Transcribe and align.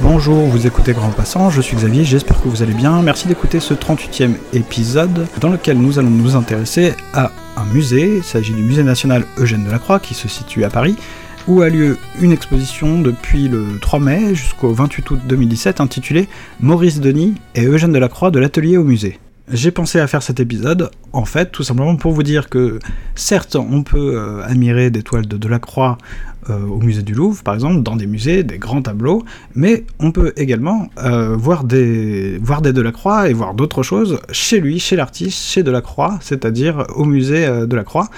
Bonjour, 0.00 0.46
vous 0.46 0.66
écoutez 0.66 0.92
Grand 0.92 1.10
Passant, 1.10 1.50
je 1.50 1.60
suis 1.60 1.76
Xavier, 1.76 2.04
j'espère 2.04 2.40
que 2.40 2.48
vous 2.48 2.62
allez 2.62 2.72
bien. 2.72 3.02
Merci 3.02 3.26
d'écouter 3.26 3.60
ce 3.60 3.74
38e 3.74 4.34
épisode 4.52 5.26
dans 5.40 5.50
lequel 5.50 5.78
nous 5.78 5.98
allons 5.98 6.10
nous 6.10 6.36
intéresser 6.36 6.94
à 7.12 7.32
un 7.56 7.64
musée. 7.64 8.18
Il 8.18 8.24
s'agit 8.24 8.52
du 8.52 8.62
Musée 8.62 8.84
national 8.84 9.24
Eugène 9.38 9.64
Delacroix 9.64 9.98
qui 9.98 10.14
se 10.14 10.28
situe 10.28 10.64
à 10.64 10.70
Paris, 10.70 10.96
où 11.48 11.62
a 11.62 11.68
lieu 11.68 11.96
une 12.20 12.32
exposition 12.32 13.00
depuis 13.00 13.48
le 13.48 13.78
3 13.80 14.00
mai 14.00 14.34
jusqu'au 14.34 14.72
28 14.72 15.10
août 15.10 15.20
2017 15.28 15.80
intitulée 15.80 16.28
Maurice 16.60 17.00
Denis 17.00 17.34
et 17.54 17.64
Eugène 17.64 17.92
Delacroix 17.92 18.30
de 18.30 18.38
l'atelier 18.38 18.76
au 18.76 18.84
musée. 18.84 19.18
J'ai 19.52 19.70
pensé 19.70 20.00
à 20.00 20.08
faire 20.08 20.24
cet 20.24 20.40
épisode, 20.40 20.90
en 21.12 21.24
fait, 21.24 21.52
tout 21.52 21.62
simplement 21.62 21.94
pour 21.94 22.10
vous 22.10 22.24
dire 22.24 22.48
que, 22.48 22.80
certes, 23.14 23.54
on 23.54 23.84
peut 23.84 24.16
euh, 24.16 24.42
admirer 24.42 24.90
des 24.90 25.04
toiles 25.04 25.28
de 25.28 25.36
Delacroix 25.36 25.98
euh, 26.50 26.66
au 26.66 26.80
musée 26.80 27.02
du 27.02 27.14
Louvre, 27.14 27.44
par 27.44 27.54
exemple, 27.54 27.80
dans 27.84 27.94
des 27.94 28.08
musées, 28.08 28.42
des 28.42 28.58
grands 28.58 28.82
tableaux, 28.82 29.24
mais 29.54 29.84
on 30.00 30.10
peut 30.10 30.32
également 30.36 30.88
euh, 30.98 31.36
voir, 31.36 31.62
des, 31.62 32.38
voir 32.38 32.60
des 32.60 32.72
Delacroix 32.72 33.30
et 33.30 33.34
voir 33.34 33.54
d'autres 33.54 33.84
choses 33.84 34.18
chez 34.32 34.58
lui, 34.58 34.80
chez 34.80 34.96
l'artiste, 34.96 35.38
chez 35.38 35.62
Delacroix, 35.62 36.18
c'est-à-dire 36.20 36.84
au 36.96 37.04
musée 37.04 37.46
de 37.46 37.82
Croix. 37.82 38.08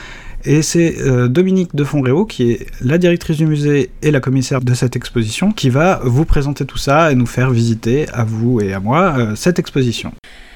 Et 0.45 0.63
c'est 0.63 0.97
Dominique 1.29 1.75
de 1.75 1.85
Fonréau, 1.85 2.25
qui 2.25 2.53
est 2.53 2.67
la 2.81 2.99
directrice 2.99 3.37
du 3.37 3.47
musée 3.47 3.91
et 4.03 4.11
la 4.11 4.21
commissaire 4.21 4.61
de 4.61 4.73
cette 4.75 4.97
exposition, 4.97 5.53
qui 5.53 5.69
va 5.69 6.01
vous 6.05 6.25
présenter 6.25 6.65
tout 6.65 6.79
ça 6.79 7.11
et 7.13 7.15
nous 7.15 7.27
faire 7.27 7.51
visiter, 7.51 8.09
à 8.11 8.25
vous 8.25 8.61
et 8.61 8.73
à 8.73 8.81
moi, 8.81 9.35
cette 9.35 9.59
exposition. 9.59 10.13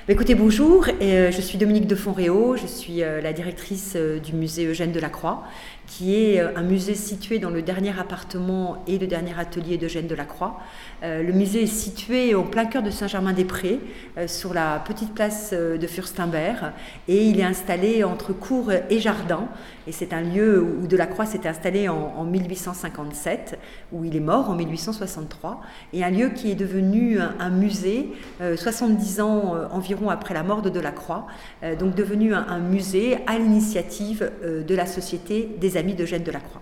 Bah, 0.09 0.15
écoutez, 0.15 0.35
bonjour, 0.35 0.89
euh, 1.01 1.31
je 1.31 1.41
suis 1.41 1.59
Dominique 1.59 1.87
de 1.87 1.95
Fonréau, 1.95 2.57
je 2.57 2.67
suis 2.67 3.05
euh, 3.05 3.21
la 3.21 3.33
directrice 3.33 3.93
euh, 3.95 4.19
du 4.19 4.33
musée 4.33 4.67
Eugène 4.67 4.91
Delacroix, 4.91 5.45
qui 5.87 6.15
est 6.15 6.41
un 6.41 6.63
musée 6.63 6.95
situé 6.95 7.39
dans 7.39 7.51
le 7.51 7.63
dernier 7.63 7.93
appartement 7.99 8.83
et 8.87 8.99
le 8.99 9.07
dernier 9.07 9.39
atelier 9.39 9.77
d'Eugène 9.79 10.07
Delacroix. 10.07 10.59
Le 11.03 11.33
musée 11.33 11.65
est 11.65 11.67
situé 11.67 12.35
au 12.35 12.45
plein 12.45 12.67
cœur 12.67 12.83
de 12.83 12.91
Saint-Germain-des-Prés, 12.91 13.81
sur 14.27 14.55
la 14.55 14.79
petite 14.87 15.13
place 15.13 15.53
de 15.53 15.87
Furstenberg, 15.87 16.73
et 17.09 17.27
il 17.27 17.41
est 17.41 17.45
installé 17.45 18.05
entre 18.05 18.33
cour 18.33 18.71
et 18.73 19.01
jardin. 19.01 19.49
Et 19.87 19.93
c'est 19.93 20.13
un 20.13 20.21
lieu 20.21 20.63
où 20.63 20.87
Delacroix 20.87 21.27
s'est 21.27 21.47
installé 21.47 21.89
en, 21.89 22.25
1857, 22.25 23.59
où 23.93 24.05
il 24.05 24.17
est 24.17 24.21
mort 24.21 24.49
en 24.49 24.55
1863, 24.55 25.61
et 25.93 26.05
un 26.05 26.11
lieu 26.11 26.29
qui 26.31 26.51
est 26.51 26.55
devenu 26.55 27.19
un, 27.21 27.51
musée 27.51 28.13
70 28.41 29.21
ans 29.21 29.57
environ 29.73 30.11
après 30.11 30.35
la 30.35 30.43
mort 30.43 30.63
de 30.63 30.71
Delacroix, 30.71 31.27
euh, 31.63 31.77
donc 31.77 31.95
devenu 31.95 32.35
un, 32.35 32.59
musée 32.59 33.19
à 33.27 33.39
l'initiative 33.39 34.31
euh, 34.45 34.63
de 34.63 34.75
la 34.75 34.87
Société 34.87 35.49
des 35.61 35.72
Amis 35.77 35.95
d'Eugène 35.95 36.23
Delacroix. 36.23 36.61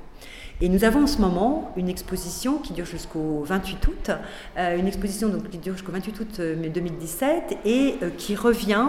Et 0.63 0.69
nous 0.69 0.85
avons 0.85 1.05
en 1.05 1.07
ce 1.07 1.19
moment 1.19 1.73
une 1.77 1.89
exposition 1.89 2.59
qui 2.59 2.75
dure 2.75 2.85
jusqu'au 2.85 3.43
28 3.45 3.87
août, 3.87 4.11
euh, 4.59 4.77
une 4.77 4.87
exposition 4.87 5.33
qui 5.51 5.57
dure 5.57 5.73
jusqu'au 5.73 5.93
28 5.93 6.21
août 6.21 6.41
2017 6.41 7.59
et 7.65 7.95
qui 8.19 8.37
revient 8.37 8.89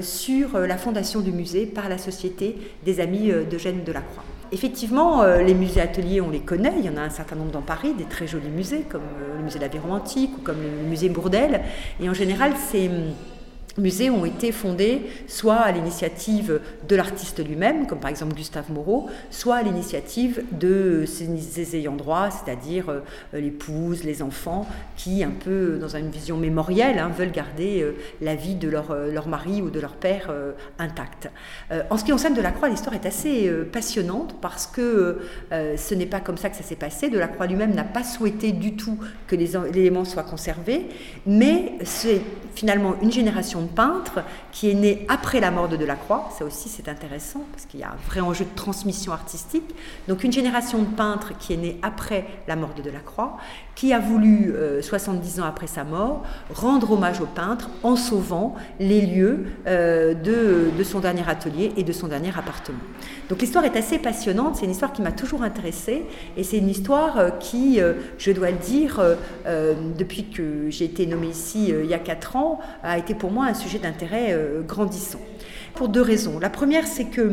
sur 0.00 0.58
la 0.58 0.76
fondation 0.76 1.20
du 1.20 1.30
musée 1.30 1.66
par 1.66 1.88
la 1.88 1.98
Société 1.98 2.56
des 2.84 2.98
Amis 2.98 3.30
d'Eugène 3.48 3.84
Delacroix. 3.84 4.24
Effectivement, 4.50 5.24
les 5.24 5.54
musées 5.54 5.80
ateliers, 5.80 6.20
on 6.20 6.30
les 6.30 6.40
connaît. 6.40 6.74
Il 6.78 6.84
y 6.84 6.88
en 6.88 6.96
a 6.96 7.02
un 7.02 7.10
certain 7.10 7.36
nombre 7.36 7.52
dans 7.52 7.62
Paris, 7.62 7.94
des 7.96 8.04
très 8.04 8.26
jolis 8.26 8.48
musées, 8.48 8.84
comme 8.88 9.02
le 9.36 9.42
musée 9.44 9.58
de 9.58 9.64
l'Aviron 9.64 9.92
Antique 9.92 10.30
ou 10.38 10.40
comme 10.40 10.60
le 10.62 10.88
musée 10.88 11.10
Bourdelle. 11.10 11.62
Et 12.00 12.08
en 12.08 12.14
général, 12.14 12.54
c'est 12.70 12.90
musées 13.78 14.10
ont 14.10 14.24
été 14.24 14.52
fondés 14.52 15.02
soit 15.26 15.56
à 15.56 15.72
l'initiative 15.72 16.60
de 16.88 16.96
l'artiste 16.96 17.44
lui-même, 17.44 17.86
comme 17.86 17.98
par 17.98 18.10
exemple 18.10 18.34
Gustave 18.34 18.70
Moreau, 18.70 19.08
soit 19.30 19.56
à 19.56 19.62
l'initiative 19.62 20.42
de 20.52 21.04
ses, 21.06 21.76
ayants 21.76 21.96
droit, 21.96 22.28
c'est-à-dire 22.30 22.88
euh, 22.88 23.00
l'épouse, 23.32 24.04
les 24.04 24.22
enfants, 24.22 24.66
qui, 24.96 25.24
un 25.24 25.30
peu 25.30 25.78
dans 25.80 25.96
une 25.96 26.10
vision 26.10 26.36
mémorielle, 26.36 26.98
hein, 26.98 27.10
veulent 27.16 27.32
garder 27.32 27.82
euh, 27.82 27.92
la 28.20 28.34
vie 28.34 28.54
de 28.54 28.68
leur, 28.68 28.90
euh, 28.90 29.10
leur, 29.10 29.28
mari 29.28 29.62
ou 29.62 29.70
de 29.70 29.80
leur 29.80 29.94
père 29.94 30.30
intacte. 30.78 31.30
en 31.90 31.96
ce 31.96 32.04
qui 32.04 32.10
concerne 32.10 32.34
Delacroix, 32.34 32.68
l'histoire 32.68 32.94
est 32.94 33.06
assez 33.06 33.50
passionnante 33.72 34.36
parce 34.40 34.66
que 34.66 35.18
ce 35.50 35.94
n'est 35.94 36.06
pas 36.06 36.20
comme 36.20 36.36
ça 36.36 36.50
que 36.50 36.56
ça 36.56 36.62
s'est 36.62 36.76
passé. 36.76 37.08
Delacroix 37.08 37.46
lui-même 37.46 37.74
n'a 37.74 37.84
pas 37.84 38.04
souhaité 38.04 38.52
du 38.52 38.76
tout 38.76 38.98
que 39.26 39.34
les 39.34 39.56
éléments 39.56 40.04
soient 40.04 40.24
conservés, 40.24 40.88
mais 41.26 41.72
c'est 41.84 42.20
finalement 42.54 42.96
une 43.00 43.10
génération 43.10 43.63
peintre 43.68 44.22
qui 44.52 44.70
est 44.70 44.74
né 44.74 45.06
après 45.08 45.40
la 45.40 45.50
mort 45.50 45.68
de 45.68 45.76
Delacroix. 45.76 46.28
Ça 46.36 46.44
aussi, 46.44 46.68
c'est 46.68 46.88
intéressant 46.88 47.42
parce 47.52 47.66
qu'il 47.66 47.80
y 47.80 47.84
a 47.84 47.90
un 47.90 48.08
vrai 48.08 48.20
enjeu 48.20 48.44
de 48.44 48.54
transmission 48.54 49.12
artistique. 49.12 49.74
Donc, 50.08 50.24
une 50.24 50.32
génération 50.32 50.80
de 50.80 50.86
peintres 50.86 51.36
qui 51.38 51.52
est 51.52 51.56
née 51.56 51.78
après 51.82 52.26
la 52.48 52.56
mort 52.56 52.74
de 52.74 52.82
Delacroix, 52.82 53.36
qui 53.74 53.92
a 53.92 53.98
voulu, 53.98 54.54
70 54.80 55.38
euh, 55.38 55.42
ans 55.42 55.46
après 55.46 55.66
sa 55.66 55.84
mort, 55.84 56.22
rendre 56.54 56.92
hommage 56.92 57.20
au 57.20 57.26
peintre 57.26 57.70
en 57.82 57.96
sauvant 57.96 58.54
les 58.78 59.00
lieux 59.00 59.46
euh, 59.66 60.14
de, 60.14 60.70
de, 60.76 60.84
son 60.84 61.00
dernier 61.00 61.28
atelier 61.28 61.72
et 61.76 61.82
de 61.82 61.92
son 61.92 62.08
dernier 62.08 62.30
appartement. 62.30 62.78
Donc 63.28 63.40
l'histoire 63.40 63.64
est 63.64 63.76
assez 63.76 63.98
passionnante, 63.98 64.56
c'est 64.56 64.66
une 64.66 64.70
histoire 64.70 64.92
qui 64.92 65.02
m'a 65.02 65.12
toujours 65.12 65.42
intéressée 65.42 66.04
et 66.36 66.44
c'est 66.44 66.58
une 66.58 66.68
histoire 66.68 67.18
euh, 67.18 67.30
qui, 67.30 67.80
je 68.18 68.30
dois 68.30 68.50
le 68.50 68.58
dire, 68.58 69.00
depuis 69.98 70.30
que 70.30 70.70
j'ai 70.70 70.84
été 70.84 71.06
nommée 71.06 71.28
ici 71.28 71.68
il 71.68 71.86
y 71.86 71.94
a 71.94 71.98
4 71.98 72.36
ans, 72.36 72.60
a 72.82 72.98
été 72.98 73.14
pour 73.14 73.30
moi 73.30 73.46
un 73.46 73.53
sujet 73.54 73.78
d'intérêt 73.78 74.36
grandissant. 74.66 75.20
Pour 75.74 75.88
deux 75.88 76.02
raisons. 76.02 76.38
La 76.38 76.50
première, 76.50 76.86
c'est 76.86 77.06
que 77.06 77.32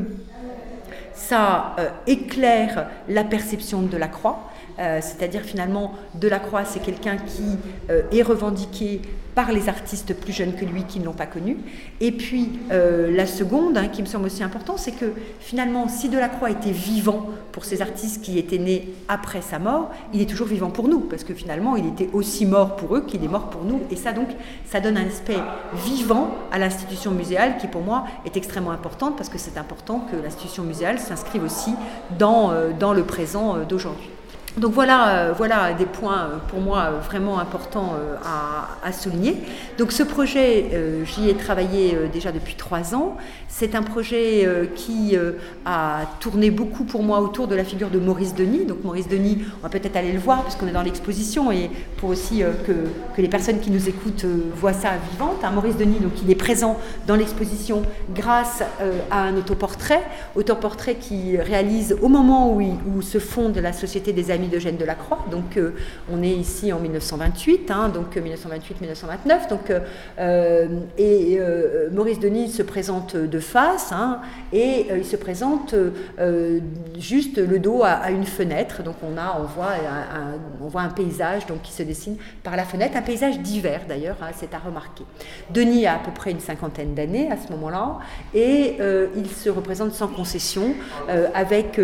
ça 1.13 1.75
éclaire 2.07 2.87
la 3.07 3.23
perception 3.23 3.83
de 3.83 3.97
la 3.97 4.07
croix 4.07 4.50
euh, 4.79 4.99
c'est-à-dire 5.01 5.41
finalement 5.41 5.93
Delacroix, 6.15 6.65
c'est 6.65 6.81
quelqu'un 6.81 7.17
qui 7.17 7.57
euh, 7.89 8.01
est 8.11 8.21
revendiqué 8.21 9.01
par 9.35 9.51
les 9.51 9.69
artistes 9.69 10.13
plus 10.13 10.33
jeunes 10.33 10.55
que 10.55 10.65
lui 10.65 10.83
qui 10.83 10.99
ne 10.99 11.05
l'ont 11.05 11.13
pas 11.13 11.25
connu. 11.25 11.57
Et 11.99 12.11
puis 12.11 12.59
euh, 12.71 13.15
la 13.15 13.25
seconde, 13.25 13.77
hein, 13.77 13.87
qui 13.87 14.01
me 14.01 14.07
semble 14.07 14.25
aussi 14.25 14.43
important, 14.43 14.77
c'est 14.77 14.91
que 14.91 15.13
finalement, 15.39 15.87
si 15.87 16.09
Delacroix 16.09 16.51
était 16.51 16.71
vivant 16.71 17.29
pour 17.51 17.65
ces 17.65 17.81
artistes 17.81 18.21
qui 18.21 18.37
étaient 18.37 18.57
nés 18.57 18.93
après 19.07 19.41
sa 19.41 19.59
mort, 19.59 19.91
il 20.13 20.21
est 20.21 20.25
toujours 20.25 20.47
vivant 20.47 20.69
pour 20.69 20.88
nous, 20.88 20.99
parce 20.99 21.23
que 21.23 21.33
finalement, 21.33 21.75
il 21.75 21.88
était 21.88 22.09
aussi 22.13 22.45
mort 22.45 22.75
pour 22.75 22.95
eux 22.95 23.05
qu'il 23.05 23.23
est 23.23 23.29
mort 23.29 23.49
pour 23.49 23.63
nous. 23.63 23.81
Et 23.89 23.95
ça, 23.95 24.11
donc, 24.11 24.27
ça 24.65 24.79
donne 24.79 24.97
un 24.97 25.07
aspect 25.07 25.39
vivant 25.85 26.31
à 26.51 26.59
l'institution 26.59 27.11
muséale 27.11 27.57
qui, 27.57 27.67
pour 27.67 27.81
moi, 27.81 28.05
est 28.25 28.35
extrêmement 28.38 28.71
importante, 28.71 29.15
parce 29.15 29.29
que 29.29 29.38
c'est 29.38 29.57
important 29.57 30.05
que 30.11 30.17
l'institution 30.17 30.63
muséale 30.63 30.99
s'inscrive 30.99 31.43
aussi 31.43 31.73
dans 32.19 32.53
le 32.93 33.03
présent 33.03 33.57
d'aujourd'hui. 33.67 34.09
Donc 34.57 34.73
voilà, 34.73 35.09
euh, 35.09 35.34
voilà 35.35 35.73
des 35.73 35.85
points 35.85 36.19
euh, 36.19 36.38
pour 36.50 36.59
moi 36.59 36.79
euh, 36.79 37.00
vraiment 37.00 37.39
importants 37.39 37.95
à, 38.84 38.91
souligner. 38.91 39.38
Donc 39.78 39.94
ce 39.94 40.03
projet, 40.03 40.66
j'y 41.06 41.29
ai 41.29 41.34
travaillé 41.35 41.97
déjà 42.12 42.34
depuis 42.34 42.56
trois 42.56 42.94
ans. 42.94 43.16
C'est 43.47 43.73
un 43.73 43.84
projet 43.84 44.47
qui 44.75 45.16
a 45.66 46.01
tourné 46.19 46.51
beaucoup 46.51 46.84
pour 46.84 47.03
moi 47.03 47.22
autour 47.22 47.47
de 47.47 47.56
la 47.56 47.63
figure 47.63 47.89
de 47.89 47.97
Maurice 47.97 48.35
Denis. 48.35 48.66
Donc 48.66 48.84
Maurice 48.84 49.07
Denis, 49.07 49.39
on 49.59 49.63
va 49.63 49.69
peut-être 49.69 49.95
aller 49.95 50.12
le 50.12 50.19
voir 50.19 50.44
puisqu'on 50.44 50.68
est 50.68 50.73
dans 50.73 50.81
l'exposition 50.81 51.51
et 51.51 51.72
pour 51.97 52.09
aussi 52.09 52.44
que, 52.68 53.22
les 53.22 53.29
personnes 53.29 53.59
qui 53.59 53.72
nous 53.72 53.88
écoutent 53.88 54.25
voient 54.56 54.73
ça 54.73 54.91
vivante. 55.12 55.38
Hein, 55.44 55.51
Maurice 55.51 55.78
Denis, 55.78 56.00
donc 56.00 56.13
il 56.22 56.29
est 56.29 56.35
présent 56.35 56.78
dans 57.07 57.16
l'exposition 57.16 57.83
grâce 58.13 58.62
à 59.09 59.22
un 59.22 59.38
autoportrait, 59.38 60.03
autoportrait 60.35 60.95
qui 60.95 61.38
réalise 61.38 61.95
au 62.01 62.09
moment 62.09 62.53
où, 62.53 62.62
où 62.62 63.01
se 63.01 63.19
fonde 63.19 63.57
la 63.57 63.71
Société 63.71 64.12
des 64.12 64.31
Amis 64.31 64.40
de 64.47 64.51
d'Eugène 64.51 64.77
Delacroix. 64.77 65.19
Donc 65.29 65.57
euh, 65.57 65.71
on 66.11 66.21
est 66.21 66.29
ici 66.29 66.71
en 66.73 66.79
1928, 66.79 67.71
hein, 67.71 67.89
donc 67.89 68.15
1928-1929. 68.15 68.21
Euh, 68.21 69.49
donc, 69.49 69.71
euh, 70.19 70.67
et 70.97 71.39
Maurice 71.91 72.19
Denis 72.19 72.49
se 72.49 72.63
présente 72.63 73.15
de 73.15 73.39
face 73.39 73.91
hein, 73.91 74.19
et 74.53 74.88
il 74.95 75.05
se 75.05 75.15
présente 75.15 75.75
juste 76.97 77.38
le 77.38 77.59
dos 77.59 77.83
à, 77.83 78.11
une 78.11 78.25
fenêtre. 78.25 78.83
Donc 78.83 78.95
on, 79.03 79.17
a, 79.17 79.39
on, 79.41 79.45
voit 79.45 79.71
un, 79.73 80.38
on 80.61 80.67
voit 80.67 80.81
un 80.81 80.89
paysage 80.89 81.45
donc, 81.45 81.61
qui 81.61 81.71
se 81.71 81.83
dessine 81.83 82.17
par 82.43 82.55
la 82.55 82.63
fenêtre, 82.63 82.97
un 82.97 83.01
paysage 83.01 83.39
d'hiver 83.39 83.81
d'ailleurs, 83.88 84.17
hein, 84.21 84.31
c'est 84.35 84.53
à 84.53 84.59
remarquer. 84.59 85.03
Denis 85.49 85.85
a 85.85 85.95
à 85.95 85.99
peu 85.99 86.11
près 86.11 86.31
une 86.31 86.39
cinquantaine 86.39 86.93
d'années 86.93 87.31
à 87.31 87.38
ce 87.38 87.51
moment-là 87.51 87.99
et 88.33 88.77
il 89.15 89.29
se 89.29 89.49
représente 89.49 89.93
sans 89.93 90.07
concession 90.07 90.73
avec 91.33 91.79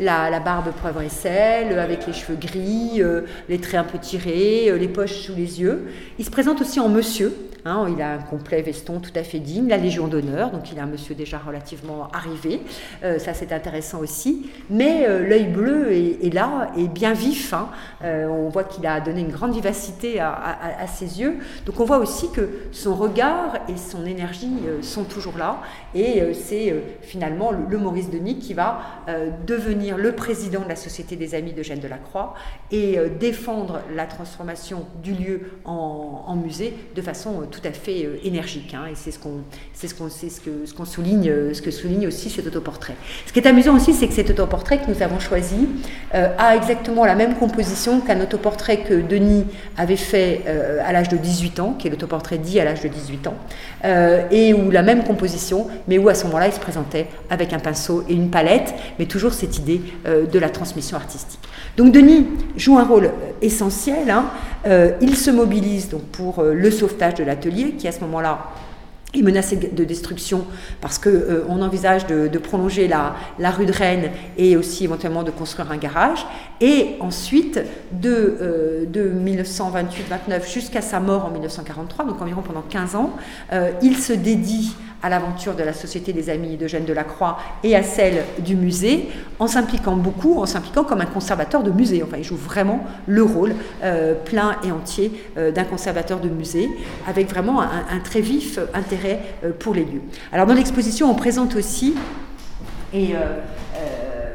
la, 0.00 0.30
la, 0.30 0.40
barbe 0.40 0.70
poivre 0.72 1.02
et 1.02 1.08
sel, 1.08 1.78
avec 1.90 2.06
les 2.06 2.12
cheveux 2.12 2.36
gris, 2.36 3.02
les 3.48 3.58
traits 3.58 3.80
un 3.80 3.84
peu 3.84 3.98
tirés, 3.98 4.72
les 4.78 4.88
poches 4.88 5.14
sous 5.14 5.34
les 5.34 5.60
yeux. 5.60 5.88
Il 6.18 6.24
se 6.24 6.30
présente 6.30 6.60
aussi 6.60 6.80
en 6.80 6.88
monsieur, 6.88 7.32
Hein, 7.64 7.86
il 7.94 8.00
a 8.00 8.14
un 8.14 8.18
complet 8.18 8.62
veston 8.62 9.00
tout 9.00 9.12
à 9.14 9.22
fait 9.22 9.38
digne, 9.38 9.68
la 9.68 9.76
Légion 9.76 10.08
d'honneur, 10.08 10.50
donc 10.50 10.70
il 10.72 10.78
est 10.78 10.80
un 10.80 10.86
monsieur 10.86 11.14
déjà 11.14 11.38
relativement 11.38 12.08
arrivé. 12.12 12.60
Euh, 13.04 13.18
ça, 13.18 13.34
c'est 13.34 13.52
intéressant 13.52 14.00
aussi. 14.00 14.50
Mais 14.70 15.06
euh, 15.06 15.26
l'œil 15.26 15.48
bleu 15.48 15.92
est, 15.92 16.32
là, 16.32 16.70
est 16.76 16.88
bien 16.88 17.12
vif. 17.12 17.52
Hein. 17.52 17.68
Euh, 18.02 18.26
on 18.26 18.48
voit 18.48 18.64
qu'il 18.64 18.86
a 18.86 19.00
donné 19.00 19.20
une 19.20 19.30
grande 19.30 19.52
vivacité 19.52 20.20
à, 20.20 20.86
ses 20.86 21.20
yeux. 21.20 21.38
Donc 21.66 21.78
on 21.80 21.84
voit 21.84 21.98
aussi 21.98 22.30
que 22.32 22.48
son 22.72 22.94
regard 22.94 23.58
et 23.68 23.76
son 23.76 24.06
énergie 24.06 24.50
sont 24.82 25.04
toujours 25.04 25.36
là. 25.36 25.60
Et 25.94 26.22
c'est 26.34 26.74
finalement 27.02 27.52
le, 27.52 27.78
Maurice 27.78 28.10
Denis 28.10 28.38
qui 28.38 28.54
va 28.54 28.80
devenir 29.46 29.96
le 29.96 30.12
président 30.12 30.60
de 30.60 30.68
la 30.68 30.76
Société 30.76 31.16
des 31.16 31.34
Amis 31.34 31.52
de 31.52 31.62
Gênes 31.62 31.80
de 31.80 31.88
la 31.88 31.98
Croix 31.98 32.34
et 32.70 32.98
défendre 33.18 33.80
la 33.94 34.06
transformation 34.06 34.86
du 35.02 35.12
lieu 35.12 35.40
en, 35.64 36.24
en 36.26 36.36
musée 36.36 36.76
de 36.94 37.02
façon 37.02 37.42
tout 37.50 37.60
à 37.64 37.72
fait 37.72 38.04
euh, 38.04 38.16
énergique. 38.24 38.74
Hein, 38.74 38.84
et 38.90 38.94
c'est 38.94 39.10
ce 39.10 39.18
qu'on 39.18 39.42
que 40.08 40.86
souligne 40.86 41.28
euh, 41.28 41.54
ce 41.54 41.70
souligne 41.70 42.06
aussi 42.06 42.30
cet 42.30 42.46
autoportrait. 42.46 42.94
Ce 43.26 43.32
qui 43.32 43.40
est 43.40 43.46
amusant 43.46 43.76
aussi, 43.76 43.92
c'est 43.92 44.08
que 44.08 44.14
cet 44.14 44.30
autoportrait 44.30 44.78
que 44.78 44.90
nous 44.90 45.02
avons 45.02 45.20
choisi 45.20 45.68
euh, 46.14 46.34
a 46.38 46.56
exactement 46.56 47.04
la 47.04 47.14
même 47.14 47.34
composition 47.34 48.00
qu'un 48.00 48.20
autoportrait 48.20 48.78
que 48.78 48.94
Denis 48.94 49.44
avait 49.76 49.96
fait 49.96 50.42
à 50.84 50.92
l'âge 50.92 51.08
de 51.08 51.16
18 51.16 51.60
ans, 51.60 51.74
qui 51.78 51.86
est 51.86 51.90
l'autoportrait 51.90 52.38
dit 52.38 52.60
à 52.60 52.64
l'âge 52.64 52.80
de 52.80 52.88
18 52.88 53.26
ans, 53.26 53.34
et 54.30 54.54
où 54.54 54.70
la 54.70 54.82
même 54.82 55.04
composition, 55.04 55.66
mais 55.88 55.98
où 55.98 56.08
à 56.08 56.14
ce 56.14 56.24
moment-là 56.26 56.48
il 56.48 56.52
se 56.52 56.60
présentait 56.60 57.06
avec 57.28 57.52
un 57.52 57.58
pinceau 57.58 58.04
et 58.08 58.14
une 58.14 58.30
palette, 58.30 58.74
mais 58.98 59.06
toujours 59.06 59.32
cette 59.32 59.58
idée 59.58 59.80
de 60.06 60.38
la 60.38 60.50
transmission 60.50 60.96
artistique. 60.96 61.40
Donc 61.80 61.92
Denis 61.92 62.26
joue 62.58 62.76
un 62.76 62.84
rôle 62.84 63.10
essentiel. 63.40 64.10
Hein. 64.10 64.26
il 65.00 65.16
se 65.16 65.30
mobilise 65.30 65.88
donc 65.88 66.02
pour 66.12 66.42
le 66.42 66.70
sauvetage 66.70 67.14
de 67.14 67.24
la 67.24 67.36
qui 67.36 67.88
à 67.88 67.92
ce 67.92 68.00
moment-là 68.00 68.50
est 69.14 69.22
menacé 69.22 69.56
de 69.56 69.84
destruction 69.84 70.44
parce 70.80 70.98
qu'on 70.98 71.10
euh, 71.10 71.44
on 71.48 71.62
envisage 71.62 72.06
de, 72.06 72.38
prolonger 72.38 72.88
la, 72.88 73.14
rue 73.50 73.66
de 73.66 73.72
Rennes 73.72 74.10
et 74.36 74.56
aussi 74.56 74.84
éventuellement 74.84 75.22
de 75.22 75.30
construire 75.30 75.72
un 75.72 75.76
garage. 75.76 76.26
Et 76.60 76.96
ensuite, 77.00 77.60
de, 77.92 78.36
euh, 78.40 78.84
de 78.86 79.10
1928-29 79.10 80.52
jusqu'à 80.52 80.82
sa 80.82 81.00
mort 81.00 81.24
en 81.24 81.30
1943, 81.30 82.04
donc 82.04 82.20
environ 82.20 82.42
pendant 82.42 82.62
15 82.62 82.94
ans, 82.94 83.16
euh, 83.52 83.70
il 83.82 83.96
se 83.96 84.12
dédie 84.12 84.74
à 85.02 85.08
l'aventure 85.08 85.54
de 85.54 85.62
la 85.62 85.72
Société 85.72 86.12
des 86.12 86.30
Amis 86.30 86.56
d'Eugène 86.56 86.84
Delacroix 86.84 87.38
et 87.62 87.74
à 87.74 87.82
celle 87.82 88.24
du 88.38 88.56
musée, 88.56 89.08
en 89.38 89.46
s'impliquant 89.46 89.96
beaucoup, 89.96 90.40
en 90.40 90.46
s'impliquant 90.46 90.84
comme 90.84 91.00
un 91.00 91.06
conservateur 91.06 91.62
de 91.62 91.70
musée. 91.70 92.02
Enfin, 92.02 92.16
il 92.18 92.24
joue 92.24 92.36
vraiment 92.36 92.84
le 93.06 93.22
rôle 93.22 93.54
euh, 93.82 94.14
plein 94.14 94.56
et 94.64 94.72
entier 94.72 95.12
euh, 95.36 95.50
d'un 95.50 95.64
conservateur 95.64 96.20
de 96.20 96.28
musée, 96.28 96.68
avec 97.06 97.28
vraiment 97.28 97.60
un, 97.60 98.00
très 98.04 98.20
vif 98.20 98.58
intérêt 98.74 99.20
euh, 99.44 99.52
pour 99.58 99.74
les 99.74 99.84
lieux. 99.84 100.02
Alors, 100.32 100.46
dans 100.46 100.54
l'exposition, 100.54 101.10
on 101.10 101.14
présente 101.14 101.54
aussi, 101.56 101.94
et 102.92 103.14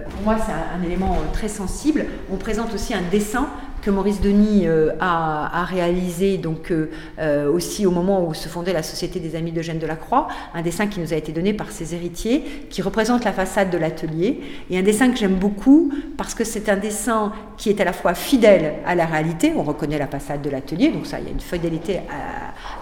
pour 0.10 0.24
moi 0.24 0.38
c'est 0.46 0.52
un, 0.52 0.82
élément 0.86 1.18
très 1.34 1.50
sensible, 1.50 2.06
on 2.32 2.38
présente 2.38 2.74
aussi 2.74 2.94
un 2.94 3.02
dessin 3.12 3.50
que 3.86 3.92
Maurice 3.92 4.20
Denis 4.20 4.66
euh, 4.66 4.94
a, 5.00 5.64
réalisé 5.66 6.40
donc 6.40 6.72
euh, 6.72 6.90
euh, 7.20 7.52
aussi 7.52 7.86
au 7.86 7.92
moment 7.92 8.28
où 8.28 8.34
se 8.34 8.50
fondait 8.50 8.74
la 8.74 8.82
Société 8.82 9.20
des 9.20 9.36
Amis 9.36 9.52
d'Eugène 9.52 9.78
Delacroix, 9.78 10.28
un 10.56 10.64
dessin 10.64 10.88
qui 10.88 11.00
nous 11.00 11.14
a 11.14 11.16
été 11.16 11.32
donné 11.32 11.54
par 11.54 11.70
ses 11.70 11.94
héritiers, 11.94 12.44
qui 12.72 12.82
représente 12.82 13.24
la 13.24 13.32
façade 13.32 13.70
de 13.70 13.78
l'atelier, 13.78 14.42
et 14.72 14.80
un 14.80 14.82
dessin 14.82 15.12
que 15.12 15.18
j'aime 15.18 15.36
beaucoup 15.36 15.94
parce 16.18 16.34
que 16.34 16.44
c'est 16.44 16.68
un 16.68 16.78
dessin 16.78 17.32
qui 17.58 17.70
est 17.70 17.80
à 17.80 17.86
la 17.86 17.94
fois 17.94 18.16
fidèle 18.16 18.74
à 18.88 18.96
la 18.96 19.06
réalité, 19.06 19.54
on 19.56 19.62
reconnaît 19.62 20.00
la 20.00 20.08
façade 20.08 20.42
de 20.42 20.50
l'atelier, 20.50 20.90
donc 20.90 21.06
ça, 21.06 21.20
il 21.20 21.26
y 21.26 21.28
a 21.28 21.32
une 21.32 21.40
fidélité 21.40 22.00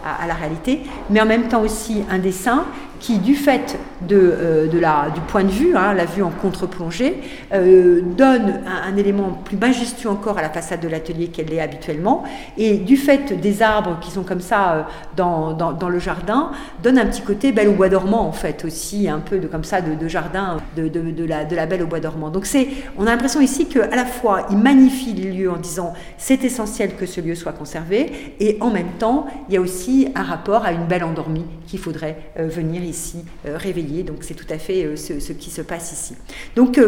à, 0.06 0.26
la 0.26 0.34
réalité, 0.34 0.84
mais 1.10 1.20
en 1.20 1.26
même 1.26 1.50
temps 1.50 1.62
aussi 1.62 2.04
un 2.10 2.20
dessin 2.20 2.66
qui, 3.04 3.20
du 3.20 3.36
fait 3.36 3.78
de, 4.08 4.70
la, 4.80 5.10
du 5.14 5.20
point 5.22 5.44
de 5.44 5.52
vue, 5.52 5.76
hein, 5.76 5.94
la 5.94 6.06
vue 6.06 6.24
en 6.24 6.30
contre-plongée, 6.30 7.18
donne 7.52 8.62
un, 8.66 8.96
élément 8.96 9.42
plus 9.44 9.58
majestueux 9.58 10.10
encore 10.10 10.38
à 10.38 10.42
la 10.42 10.50
façade 10.50 10.80
de 10.80 10.88
l'atelier 10.88 11.28
qu'elle 11.28 11.52
est 11.52 11.60
habituellement. 11.60 12.24
Et 12.58 12.78
du 12.78 12.96
fait 12.96 13.40
des 13.42 13.62
arbres 13.62 13.98
qui 14.00 14.10
sont 14.10 14.24
comme 14.24 14.40
ça 14.40 14.74
euh, 14.74 14.82
dans, 15.18 15.52
dans, 15.52 15.90
le 15.90 16.00
jardin, 16.00 16.52
donne 16.82 16.98
un 16.98 17.06
petit 17.06 17.22
côté 17.22 17.52
belle 17.52 17.68
au 17.68 17.74
bois 17.74 17.90
dormant, 17.90 18.26
en 18.26 18.32
fait, 18.32 18.64
aussi, 18.64 19.10
un 19.10 19.20
peu 19.20 19.38
de, 19.38 19.48
comme 19.48 19.66
ça, 19.66 19.82
de, 19.82 20.08
jardin 20.08 20.58
de, 20.78 20.88
de, 20.88 21.26
la, 21.26 21.44
de 21.44 21.56
la 21.58 21.66
belle 21.66 21.84
au 21.84 21.88
bois 21.88 22.00
dormant. 22.00 22.30
Donc 22.30 22.46
c'est, 22.46 22.70
on 22.98 23.06
a 23.06 23.12
l'impression 23.12 23.42
ici 23.42 23.68
qu'à 23.68 23.94
la 23.94 24.06
fois, 24.06 24.48
il 24.50 24.58
magnifie 24.58 25.12
les 25.12 25.32
lieux 25.32 25.52
en 25.52 25.58
disant 25.58 25.94
c'est 26.18 26.46
essentiel 26.46 26.96
que 26.96 27.06
ce 27.06 27.20
lieu 27.20 27.36
soit 27.36 27.52
conservé, 27.52 28.36
et 28.40 28.58
en 28.62 28.70
même 28.70 28.94
temps, 28.98 29.28
il 29.50 29.56
y 29.56 29.58
a 29.58 29.62
aussi 29.62 30.08
un 30.16 30.24
rapport 30.24 30.64
à 30.64 30.72
une 30.72 30.86
belle 30.86 31.04
endormie 31.04 31.46
qu'il 31.68 31.80
faudrait 31.80 32.32
euh, 32.40 32.48
venir 32.48 32.82
ici 32.82 32.93
euh, 33.46 33.58
réveiller. 33.58 34.04
Donc 34.04 34.18
c'est 34.22 34.34
tout 34.34 34.52
à 34.52 34.58
fait 34.58 34.96
ce, 34.96 35.20
ce, 35.20 35.34
qui 35.34 35.50
se 35.50 35.62
passe 35.62 35.92
ici. 35.92 36.16
Donc 36.56 36.80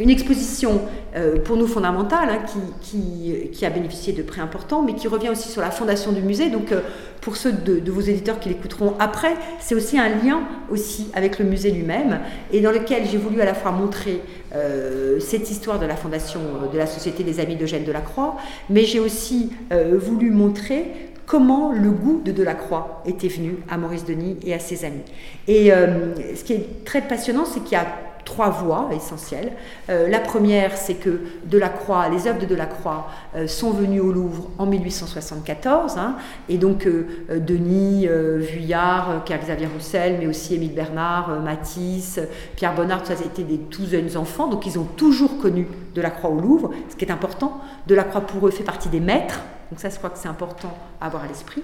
une 0.00 0.10
exposition 0.10 0.82
euh, 1.14 1.38
pour 1.38 1.56
nous 1.56 1.66
fondamentale, 1.66 2.28
hein, 2.28 2.38
qui, 2.80 3.64
a 3.64 3.70
bénéficié 3.70 4.12
de 4.12 4.22
prix 4.22 4.40
importants, 4.40 4.82
mais 4.82 4.94
qui 4.94 5.06
revient 5.06 5.28
aussi 5.28 5.48
sur 5.48 5.62
la 5.62 5.70
fondation 5.70 6.12
du 6.12 6.20
musée. 6.20 6.50
Donc, 6.50 6.72
euh, 6.72 6.80
pour 7.20 7.36
ceux 7.36 7.52
de, 7.52 7.90
vos 7.90 8.00
éditeurs 8.00 8.40
qui 8.40 8.48
l'écouteront 8.48 8.94
après, 8.98 9.34
c'est 9.60 9.74
aussi 9.74 9.98
un 9.98 10.08
lien 10.08 10.42
aussi 10.70 11.08
avec 11.14 11.38
le 11.38 11.44
musée 11.44 11.70
lui-même, 11.70 12.20
et 12.52 12.60
dans 12.60 12.72
lequel 12.72 13.06
j'ai 13.06 13.18
voulu 13.18 13.40
à 13.40 13.44
la 13.44 13.54
fois 13.54 13.70
montrer 13.70 14.20
euh, 14.54 15.20
cette 15.20 15.50
histoire 15.50 15.78
de 15.78 15.86
la 15.86 15.96
fondation 15.96 16.40
de 16.72 16.76
la 16.76 16.86
Société 16.86 17.22
des 17.22 17.40
Amis 17.40 17.56
d'Eugène 17.56 17.84
Delacroix, 17.84 18.36
mais 18.68 18.84
j'ai 18.84 19.00
aussi 19.00 19.50
voulu 19.98 20.30
montrer 20.30 21.13
comment 21.26 21.72
le 21.72 21.90
goût 21.90 22.20
de 22.24 22.32
Delacroix 22.32 23.02
était 23.06 23.28
venu 23.28 23.58
à 23.68 23.76
Maurice 23.76 24.04
Denis 24.04 24.36
et 24.44 24.54
à 24.54 24.58
ses 24.58 24.84
amis. 24.84 25.04
Et 25.48 25.70
ce 25.70 26.44
qui 26.44 26.52
est 26.52 26.84
très 26.84 27.02
passionnant, 27.02 27.44
c'est 27.44 27.60
qu'il 27.60 27.72
y 27.72 27.80
a 27.80 27.86
trois 28.24 28.50
voies 28.50 28.88
essentielles. 28.94 29.52
Euh, 29.90 30.08
la 30.08 30.20
première, 30.20 30.76
c'est 30.76 30.94
que 30.94 31.20
Delacroix, 31.44 32.08
les 32.08 32.26
œuvres 32.26 32.40
de 32.40 32.46
Delacroix 32.46 33.08
euh, 33.36 33.46
sont 33.46 33.70
venues 33.70 34.00
au 34.00 34.12
Louvre 34.12 34.50
en 34.58 34.66
1874, 34.66 35.98
hein, 35.98 36.16
et 36.48 36.58
donc 36.58 36.86
euh, 36.86 37.06
Denis, 37.38 38.08
Vuillard, 38.38 39.24
Xavier 39.24 39.66
Roussel, 39.66 40.16
mais 40.18 40.26
aussi 40.26 40.54
Émile 40.54 40.74
Bernard, 40.74 41.40
Matisse, 41.42 42.20
Pierre 42.56 42.74
Bonnard, 42.74 43.06
ça 43.06 43.14
été 43.14 43.42
des 43.42 43.58
tout 43.58 43.86
jeunes 43.86 44.16
enfants, 44.16 44.48
donc 44.48 44.66
ils 44.66 44.78
ont 44.78 44.84
toujours 44.96 45.38
connu 45.38 45.66
Delacroix 45.94 46.30
au 46.30 46.40
Louvre, 46.40 46.70
ce 46.88 46.96
qui 46.96 47.04
est 47.04 47.10
important. 47.10 47.60
Delacroix 47.86 48.22
pour 48.22 48.46
eux 48.46 48.50
fait 48.50 48.64
partie 48.64 48.88
des 48.88 49.00
maîtres 49.00 49.40
donc 49.74 49.80
ça, 49.80 49.88
je 49.88 49.96
crois 49.96 50.10
que 50.10 50.18
c'est 50.18 50.28
important 50.28 50.72
à 51.00 51.06
avoir 51.06 51.24
à 51.24 51.26
l'esprit. 51.26 51.60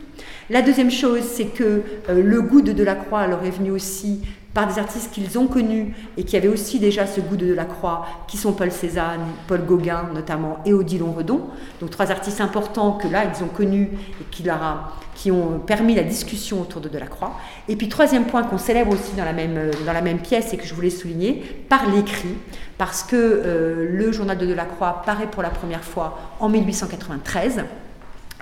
La 0.49 0.63
deuxième 0.63 0.91
chose, 0.91 1.23
c'est 1.23 1.45
que 1.45 1.85
le 2.09 2.43
goût 2.43 2.61
de 2.61 2.73
Delacroix 2.73 3.25
leur 3.29 3.45
est 3.45 3.51
venu 3.51 3.71
aussi 3.71 4.23
par 4.53 4.67
des 4.67 4.81
artistes 4.81 5.13
qu'ils 5.13 5.39
ont 5.39 5.47
connus 5.47 5.95
et 6.17 6.25
qui 6.25 6.37
avaient 6.37 6.49
aussi 6.49 6.81
déjà 6.81 7.07
ce 7.07 7.21
goût 7.21 7.37
de 7.37 7.47
Delacroix, 7.47 8.07
qui 8.27 8.37
sont 8.37 8.53
Paul 8.53 8.73
Cézanne, 8.73 9.21
Paul 9.47 9.65
Gauguin 9.65 10.09
notamment, 10.13 10.59
et 10.65 10.73
Odilon 10.73 11.13
Redon. 11.13 11.43
Donc 11.81 11.91
trois 11.91 12.11
artistes 12.11 12.41
importants 12.41 12.93
que 12.93 13.07
là, 13.07 13.23
ils 13.25 13.45
ont 13.45 13.49
connus 13.49 13.91
et 14.21 14.25
qui, 14.33 14.43
leur 14.43 14.93
qui 15.15 15.31
ont 15.31 15.61
permis 15.61 15.95
la 15.95 16.03
discussion 16.03 16.61
autour 16.61 16.81
de 16.81 16.89
Delacroix. 16.89 17.39
Et 17.69 17.77
puis 17.77 17.89
troisième 17.89 18.25
point 18.25 18.43
qu'on 18.43 18.59
célèbre 18.59 18.93
aussi 18.93 19.13
dans 19.17 19.25
la 19.25 19.33
même, 19.33 19.71
dans 19.87 19.93
la 19.93 20.03
même 20.03 20.19
pièce 20.19 20.53
et 20.53 20.57
que 20.57 20.67
je 20.67 20.75
voulais 20.75 20.91
souligner, 20.91 21.65
par 21.69 21.89
l'écrit, 21.89 22.35
parce 22.77 23.05
que 23.05 23.15
euh, 23.17 23.89
le 23.93 24.11
journal 24.11 24.37
de 24.37 24.47
Delacroix 24.47 25.03
paraît 25.07 25.29
pour 25.29 25.43
la 25.43 25.51
première 25.51 25.85
fois 25.85 26.19
en 26.41 26.49
1893. 26.49 27.63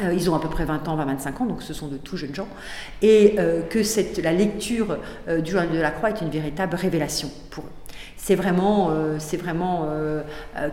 Euh, 0.03 0.13
ils 0.15 0.31
ont 0.31 0.35
à 0.35 0.41
peu 0.41 0.49
près 0.49 0.65
20 0.65 0.87
ans, 0.89 0.97
20-25 0.97 1.43
ans, 1.43 1.47
donc 1.47 1.63
ce 1.63 1.75
sont 1.75 1.89
de 1.89 1.97
tout 1.97 2.17
jeunes 2.17 2.35
gens, 2.35 2.49
et 3.03 3.35
euh, 3.39 3.63
que 3.63 3.83
cette, 3.83 4.19
la 4.23 4.33
lecture 4.33 4.99
euh, 5.29 5.41
du 5.41 5.53
journal 5.53 5.71
de 5.71 5.79
la 5.79 5.91
Croix 5.91 6.11
est 6.11 6.21
une 6.21 6.31
véritable 6.31 6.77
révélation 6.77 7.31
pour 7.51 7.65
eux 7.65 7.73
c'est 8.17 8.35
vraiment, 8.35 8.91
c'est 9.19 9.37
vraiment 9.37 9.89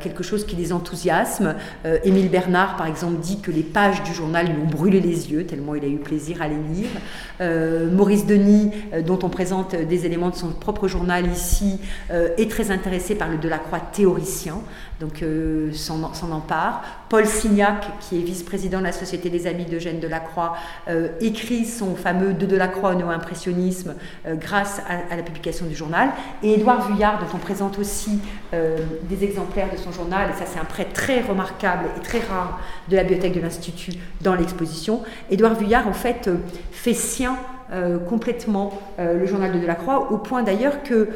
quelque 0.02 0.24
chose 0.24 0.46
qui 0.46 0.56
les 0.56 0.74
enthousiasme. 0.74 1.56
Émile 2.04 2.30
Bernard, 2.30 2.76
par 2.76 2.88
exemple, 2.88 3.20
dit 3.22 3.40
que 3.40 3.52
les 3.52 3.62
pages 3.62 4.04
du 4.04 4.14
journal 4.14 4.48
lui 4.48 4.62
ont 4.62 4.66
brûlé 4.66 5.00
les 5.00 5.32
yeux, 5.32 5.46
tellement 5.46 5.76
il 5.76 5.86
a 5.86 5.88
eu 5.88 5.98
plaisir 5.98 6.42
à 6.42 6.48
les 6.48 6.58
lire. 6.58 6.90
Maurice 7.92 8.26
Denis, 8.26 8.72
dont 9.06 9.20
on 9.24 9.30
présente 9.30 9.76
des 9.76 10.06
éléments 10.06 10.32
de 10.32 10.36
son 10.36 10.50
propre 10.50 10.88
journal 10.88 11.28
ici, 11.28 11.80
est 12.10 12.50
très 12.50 12.72
intéressé 12.72 13.16
par 13.16 13.30
le 13.30 13.38
Delacroix 13.38 13.80
théoricien, 13.80 14.58
donc 15.00 15.24
s'en 15.74 16.32
empare. 16.32 16.84
Paul 17.10 17.26
Signac, 17.26 17.86
qui 18.00 18.18
est 18.18 18.22
vice-président 18.22 18.80
de 18.80 18.86
la 18.86 18.92
Société 18.92 19.30
des 19.30 19.48
Amis 19.48 19.66
d'Eugène 19.66 20.00
Delacroix, 20.00 20.56
écrit 21.22 21.66
son 21.66 21.96
fameux 21.96 22.34
De 22.34 22.46
Delacroix 22.46 22.92
au 22.92 22.96
néo-impressionnisme 22.96 23.96
grâce 24.26 24.82
à, 24.90 25.16
la 25.16 25.24
publication 25.24 25.66
du 25.66 25.76
journal. 25.76 26.10
Et 26.44 26.54
Édouard 26.54 26.88
Vuillard, 26.88 27.20
dont 27.20 27.28
on 27.34 27.38
présente 27.38 27.80
aussi 27.80 28.20
euh, 28.54 28.78
des 29.04 29.24
exemplaires 29.24 29.72
de 29.72 29.78
son 29.78 29.92
journal, 29.92 30.30
et 30.30 30.34
ça 30.34 30.46
c'est 30.46 30.60
un 30.60 30.66
prêt 30.66 30.86
très 30.86 31.22
remarquable 31.22 31.90
et 31.98 32.02
très 32.02 32.20
rare 32.20 32.60
de 32.90 32.96
la 32.96 33.04
bibliothèque 33.04 33.36
de 33.36 33.42
l'Institut 33.42 33.94
dans 34.22 34.36
l'exposition. 34.36 35.04
Édouard 35.30 35.56
Vuillard 35.56 35.88
en 35.88 35.94
fait 35.94 36.28
euh, 36.28 36.38
fait 36.72 36.94
sien 36.94 37.38
euh, 37.72 37.98
complètement 37.98 38.74
le 39.00 39.26
journal 39.26 39.52
de 39.52 39.60
Delacroix, 39.60 40.12
au 40.12 40.18
point 40.18 40.44
d'ailleurs 40.44 40.84
que 40.84 41.10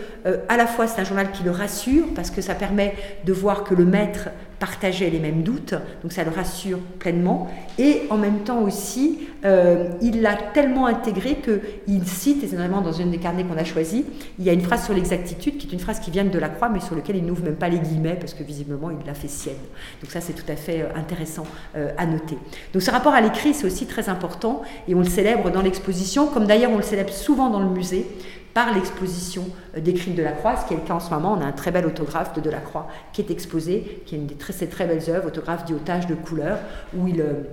à 0.48 0.58
la 0.58 0.68
fois 0.68 0.88
c'est 0.88 1.02
un 1.02 1.04
journal 1.04 1.32
qui 1.32 1.44
le 1.44 1.52
rassure 1.52 2.06
parce 2.16 2.32
que 2.32 2.42
ça 2.42 2.56
permet 2.56 2.94
de 3.26 3.34
voir 3.34 3.64
que 3.64 3.74
le 3.74 3.86
maître 3.86 4.30
partageaient 4.60 5.10
les 5.10 5.20
mêmes 5.20 5.44
doutes, 5.44 5.74
donc 6.04 6.12
ça 6.12 6.24
le 6.24 6.32
rassure 6.32 6.80
pleinement. 7.00 7.50
Et 7.78 8.04
en 8.10 8.18
même 8.18 8.40
temps 8.40 8.62
aussi, 8.62 9.20
euh, 9.46 9.90
il 10.02 10.22
l'a 10.22 10.36
tellement 10.36 10.86
intégré 10.86 11.38
qu'il 11.38 12.06
cite, 12.06 12.44
et 12.44 12.48
c'est 12.48 12.58
vraiment 12.58 12.82
dans 12.82 12.92
une 12.92 13.10
des 13.10 13.18
carnets 13.18 13.44
qu'on 13.44 13.58
a 13.58 13.64
choisi, 13.64 14.06
il 14.38 14.46
y 14.46 14.50
a 14.50 14.54
une 14.54 14.62
phrase 14.62 14.84
sur 14.84 14.94
l'exactitude 14.94 15.58
qui 15.58 15.68
est 15.68 15.72
une 15.72 15.80
phrase 15.80 16.00
qui 16.00 16.12
vient 16.12 16.26
de 16.26 16.30
Delacroix, 16.30 16.70
mais 16.70 16.82
sur 16.82 16.96
laquelle 16.96 17.16
il 17.16 17.26
n'ouvre 17.26 17.44
même 17.44 17.56
pas 17.56 17.70
les 17.70 17.80
guillemets, 17.80 18.18
parce 18.20 18.34
que 18.34 18.44
visiblement 18.44 18.92
il 18.92 19.06
l'a 19.08 19.14
fait 19.14 19.30
sienne. 19.30 19.56
Donc 20.02 20.12
ça 20.12 20.20
c'est 20.20 20.34
tout 20.34 20.50
à 20.52 20.56
fait 20.56 20.82
euh, 20.82 21.00
intéressant 21.00 21.46
euh, 21.78 21.92
à 21.98 22.06
noter. 22.06 22.38
Donc 22.74 22.82
ce 22.82 22.92
rapport 22.92 23.14
à 23.14 23.22
l'écrit 23.22 23.54
c'est 23.54 23.66
aussi 23.66 23.86
très 23.86 24.10
important, 24.10 24.62
et 24.88 24.96
on 24.96 25.00
le 25.00 25.06
célèbre 25.06 25.50
dans 25.52 25.62
l'exposition, 25.62 26.28
comme 26.28 26.46
d'ailleurs 26.46 26.72
on 26.72 26.78
le 26.78 26.84
célèbre 26.84 27.14
souvent 27.14 27.50
dans 27.50 27.62
le 27.62 27.70
musée, 27.70 28.08
par 28.54 28.74
l'exposition 28.74 29.48
euh, 29.76 29.80
d'écrits 29.80 30.12
de 30.12 30.18
Delacroix, 30.18 30.56
ce 30.58 30.68
qui 30.68 30.74
est 30.74 30.78
le 30.78 30.84
cas 30.84 30.96
en 30.96 31.00
ce 31.00 31.10
moment. 31.12 31.38
On 31.38 31.42
a 31.42 31.46
un 31.46 31.52
très 31.52 31.72
bel 31.72 31.86
autographe 31.86 32.34
de 32.34 32.42
Delacroix 32.42 32.88
qui 33.14 33.22
est 33.22 33.32
exposé, 33.32 34.02
qui 34.06 34.16
est 34.16 34.18
une 34.18 34.28
des 34.28 34.36
très, 34.36 34.54
très 34.54 34.86
belles 34.86 35.10
œuvres, 35.10 35.28
autographe 35.28 35.66
dit 35.66 35.74
de 35.74 36.16
couleurs, 36.16 36.60
où 36.96 37.08
il 37.08 37.22
euh, 37.22 37.44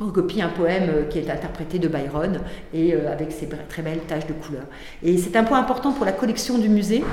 recopie 0.00 0.42
un 0.42 0.48
poème 0.48 0.88
euh, 0.88 1.04
qui 1.04 1.18
est 1.18 1.30
interprété 1.30 1.78
de 1.78 1.88
Byron 1.88 2.40
et 2.72 2.94
avec 2.94 3.32
ses 3.32 3.48
très 3.68 3.82
belles 3.82 4.00
taches 4.00 4.26
de 4.26 4.32
couleurs. 4.32 4.66
Et 5.02 5.18
c'est 5.18 5.36
un 5.36 5.44
point 5.44 5.58
important 5.58 5.92
pour 5.92 6.04
la 6.04 6.12
collection 6.12 6.58
du 6.58 6.68
musée 6.68 7.04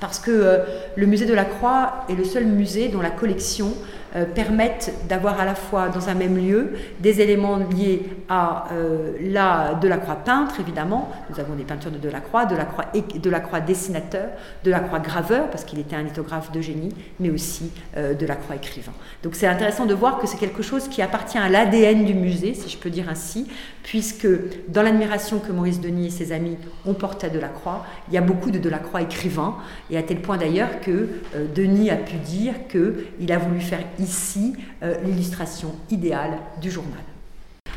parce 0.00 0.18
que 0.18 0.60
le 0.96 1.06
musée 1.06 1.26
de 1.26 1.34
la 1.34 1.44
Croix 1.44 2.06
est 2.08 2.14
le 2.14 2.24
seul 2.24 2.46
musée 2.46 2.88
dont 2.88 3.02
la 3.02 3.10
collection 3.10 3.74
euh, 4.16 4.24
permettent 4.24 4.92
d'avoir 5.08 5.40
à 5.40 5.44
la 5.44 5.54
fois 5.54 5.88
dans 5.88 6.08
un 6.08 6.14
même 6.14 6.36
lieu 6.36 6.72
des 6.98 7.20
éléments 7.20 7.58
liés 7.58 8.02
à 8.28 8.66
euh, 8.72 9.12
la 9.20 9.74
Delacroix 9.80 10.16
peintre, 10.16 10.58
évidemment. 10.58 11.10
Nous 11.30 11.38
avons 11.38 11.54
des 11.54 11.64
peintures 11.64 11.90
de 11.90 11.98
Delacroix, 11.98 12.46
Delacroix, 12.46 12.86
Delacroix 13.22 13.60
dessinateur, 13.60 14.28
Delacroix 14.64 14.98
graveur, 14.98 15.48
parce 15.50 15.64
qu'il 15.64 15.78
était 15.78 15.96
un 15.96 16.02
lithographe 16.02 16.50
de 16.52 16.60
génie, 16.60 16.90
mais 17.20 17.30
aussi 17.30 17.70
euh, 17.96 18.14
Delacroix 18.14 18.56
écrivain. 18.56 18.92
Donc 19.22 19.34
c'est 19.34 19.46
intéressant 19.46 19.86
de 19.86 19.94
voir 19.94 20.18
que 20.18 20.26
c'est 20.26 20.38
quelque 20.38 20.62
chose 20.62 20.88
qui 20.88 21.02
appartient 21.02 21.38
à 21.38 21.48
l'ADN 21.48 22.04
du 22.04 22.14
musée, 22.14 22.54
si 22.54 22.68
je 22.68 22.78
peux 22.78 22.90
dire 22.90 23.08
ainsi, 23.08 23.46
puisque 23.82 24.28
dans 24.68 24.82
l'admiration 24.82 25.38
que 25.38 25.52
Maurice 25.52 25.80
Denis 25.80 26.06
et 26.06 26.10
ses 26.10 26.32
amis 26.32 26.56
ont 26.84 26.94
portée 26.94 27.28
à 27.28 27.30
Delacroix, 27.30 27.84
il 28.08 28.14
y 28.14 28.18
a 28.18 28.20
beaucoup 28.20 28.50
de 28.50 28.58
Delacroix 28.58 29.02
écrivains, 29.02 29.56
et 29.90 29.96
à 29.96 30.02
tel 30.02 30.20
point 30.20 30.36
d'ailleurs 30.36 30.80
que 30.80 31.08
euh, 31.34 31.46
Denis 31.54 31.90
a 31.90 31.96
pu 31.96 32.16
dire 32.16 32.54
qu'il 32.68 33.32
a 33.32 33.38
voulu 33.38 33.60
faire 33.60 33.80
ici 34.00 34.54
euh, 34.82 34.94
l'illustration 35.04 35.74
idéale 35.90 36.38
du 36.60 36.70
journal. 36.70 37.00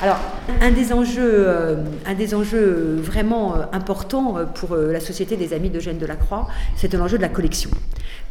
Alors, 0.01 0.17
un 0.61 0.71
des 0.71 0.91
enjeux, 0.91 1.47
euh, 1.47 1.83
un 2.05 2.13
des 2.13 2.35
enjeux 2.35 2.97
vraiment 2.99 3.55
importants 3.71 4.45
pour 4.53 4.75
la 4.75 4.99
Société 4.99 5.37
des 5.37 5.53
Amis 5.53 5.69
d'Eugène 5.69 5.97
Delacroix, 5.97 6.47
c'est 6.75 6.93
l'enjeu 6.93 7.17
de 7.17 7.21
la 7.21 7.29
collection 7.29 7.69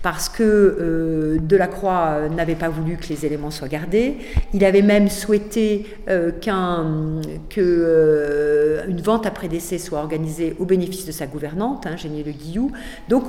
parce 0.02 0.28
que 0.28 0.42
euh, 0.42 1.38
Delacroix 1.40 2.28
n'avait 2.34 2.56
pas 2.56 2.68
voulu 2.68 2.96
que 2.96 3.08
les 3.08 3.24
éléments 3.24 3.52
soient 3.52 3.68
gardés. 3.68 4.16
Il 4.52 4.64
avait 4.64 4.82
même 4.82 5.08
souhaité 5.08 5.86
euh, 6.08 6.32
euh, 7.58 8.82
vente 9.02 9.26
après 9.26 9.48
décès 9.48 9.78
soit 9.78 10.00
organisée 10.00 10.56
au 10.58 10.64
bénéfice 10.64 11.06
de 11.06 11.12
sa 11.12 11.26
gouvernante, 11.26 11.86
hein, 11.86 11.96
Génie 11.96 12.24
Le 12.24 12.32
Guillou. 12.32 12.72
Donc 13.08 13.24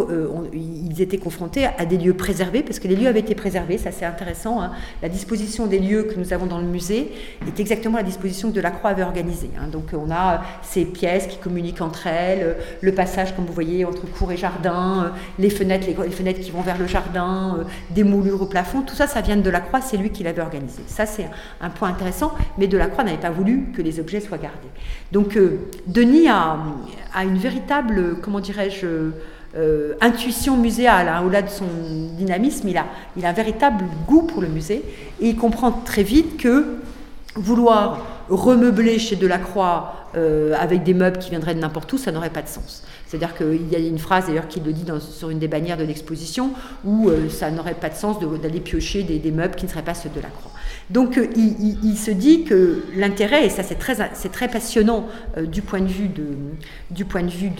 ils 0.54 1.02
étaient 1.02 1.18
confrontés 1.18 1.66
à 1.66 1.86
des 1.86 1.98
lieux 1.98 2.14
préservés, 2.14 2.64
parce 2.64 2.80
que 2.80 2.88
les 2.88 2.96
lieux 2.96 3.08
avaient 3.08 3.20
été 3.20 3.36
préservés, 3.36 3.78
ça 3.78 3.92
c'est 3.92 4.06
intéressant. 4.06 4.62
Hein. 4.62 4.72
La 5.02 5.10
disposition 5.10 5.68
des 5.68 5.80
lieux 5.80 6.04
que 6.04 6.20
nous 6.20 6.34
avons 6.34 6.48
dans 6.48 6.60
le 6.60 6.66
musée 6.66 7.12
est 7.48 7.60
exactement 7.60 7.98
la 7.98 8.04
disposition 8.04 8.50
que 8.50 8.56
Delacroix 8.56 8.92
avait 8.92 9.04
organisée. 9.04 9.50
Hein. 9.60 9.68
Donc 9.72 9.92
on 9.94 10.12
a 10.12 10.42
ces 10.64 10.86
pièces 10.86 11.28
qui 11.28 11.38
communiquent 11.38 11.82
entre 11.82 12.08
elles, 12.08 12.56
le 12.82 12.92
passage, 12.92 13.36
comme 13.36 13.46
vous 13.46 13.54
voyez, 13.54 13.86
entre 13.86 14.06
cour 14.08 14.32
et 14.32 14.38
jardin, 14.38 15.12
les 15.38 15.50
fenêtres, 15.50 15.88
les 15.88 16.12
fenêtres 16.12 16.40
qui 16.40 16.52
vont 16.52 16.63
vers 16.64 16.78
le 16.78 16.88
jardin, 16.88 17.58
euh, 17.60 17.64
des 17.92 18.04
moulures 18.04 18.42
au 18.42 18.46
plafond, 18.46 18.82
tout 18.82 18.96
ça, 18.96 19.08
ça 19.08 19.22
vient 19.22 19.38
de 19.38 19.42
Delacroix, 19.42 19.82
c'est 19.82 19.98
lui 19.98 20.10
qui 20.10 20.24
l'avait 20.24 20.42
organisé. 20.42 20.82
Ça, 20.88 21.06
c'est 21.06 21.30
un 21.62 21.70
point 21.70 21.90
intéressant, 21.90 22.34
mais 22.58 22.68
Delacroix 22.68 23.04
n'avait 23.04 23.18
pas 23.18 23.30
voulu 23.30 23.72
que 23.76 23.82
les 23.82 24.00
objets 24.00 24.20
soient 24.20 24.38
gardés. 24.38 24.58
Donc, 25.12 25.38
euh, 25.38 25.60
Denis 25.88 26.28
a, 26.28 26.58
une 27.24 27.38
véritable, 27.38 28.18
comment 28.22 28.40
dirais-je, 28.40 29.12
euh, 29.56 29.94
intuition 30.02 30.58
muséale, 30.58 31.08
hein, 31.08 31.22
au-delà 31.24 31.44
de 31.44 31.50
son 31.50 31.66
dynamisme, 32.18 32.68
il 32.68 32.78
a, 32.78 32.86
il 33.16 33.26
a 33.26 33.30
un 33.30 33.34
véritable 33.34 33.86
goût 34.08 34.24
pour 34.24 34.42
le 34.42 34.48
musée, 34.48 34.84
et 35.22 35.30
il 35.30 35.36
comprend 35.36 35.72
très 35.72 36.04
vite 36.04 36.38
que 36.38 36.78
vouloir 37.36 38.13
remeubler 38.36 39.00
chez 39.00 39.16
Delacroix 39.16 39.96
avec 40.60 40.84
des 40.84 40.94
meubles 40.94 41.18
qui 41.18 41.32
viendraient 41.32 41.56
de 41.56 41.60
n'importe 41.60 41.92
où, 41.94 41.98
ça 41.98 42.12
n'aurait 42.12 42.30
pas 42.30 42.44
de 42.44 42.48
sens. 42.48 42.84
C'est-à-dire 43.14 43.38
qu'il 43.38 43.72
y 43.72 43.76
a 43.76 43.80
une 43.80 44.00
phrase 44.00 44.26
d'ailleurs 44.26 44.48
qui 44.48 44.60
le 44.60 44.74
dit 44.74 44.86
sur 45.00 45.30
une 45.30 45.38
des 45.38 45.48
bannières 45.48 45.78
de 45.78 45.84
l'exposition 45.84 46.50
où 46.84 47.10
euh, 47.10 47.30
ça 47.30 47.52
n'aurait 47.52 47.76
pas 47.76 47.90
de 47.90 47.94
sens 47.94 48.18
d'aller 48.42 48.60
piocher 48.60 49.04
des, 49.04 49.32
meubles 49.32 49.54
qui 49.54 49.66
ne 49.66 49.70
seraient 49.70 49.84
pas 49.84 49.94
ceux 49.94 50.10
de 50.10 50.20
la 50.20 50.30
croix. 50.30 50.53
Donc 50.90 51.18
euh, 51.18 51.28
il, 51.36 51.98
se 51.98 52.12
dit 52.12 52.44
que 52.44 52.84
l'intérêt, 52.96 53.46
et 53.46 53.50
ça 53.50 53.64
c'est 53.64 53.76
très, 53.76 54.48
passionnant 54.48 55.08
euh, 55.38 55.46
du 55.46 55.62
point 55.62 55.82
de 55.82 55.88
vue 55.88 56.08
de, 56.08 56.26
du 56.92 57.06
point 57.06 57.24
de, 57.24 57.30
vue 57.30 57.52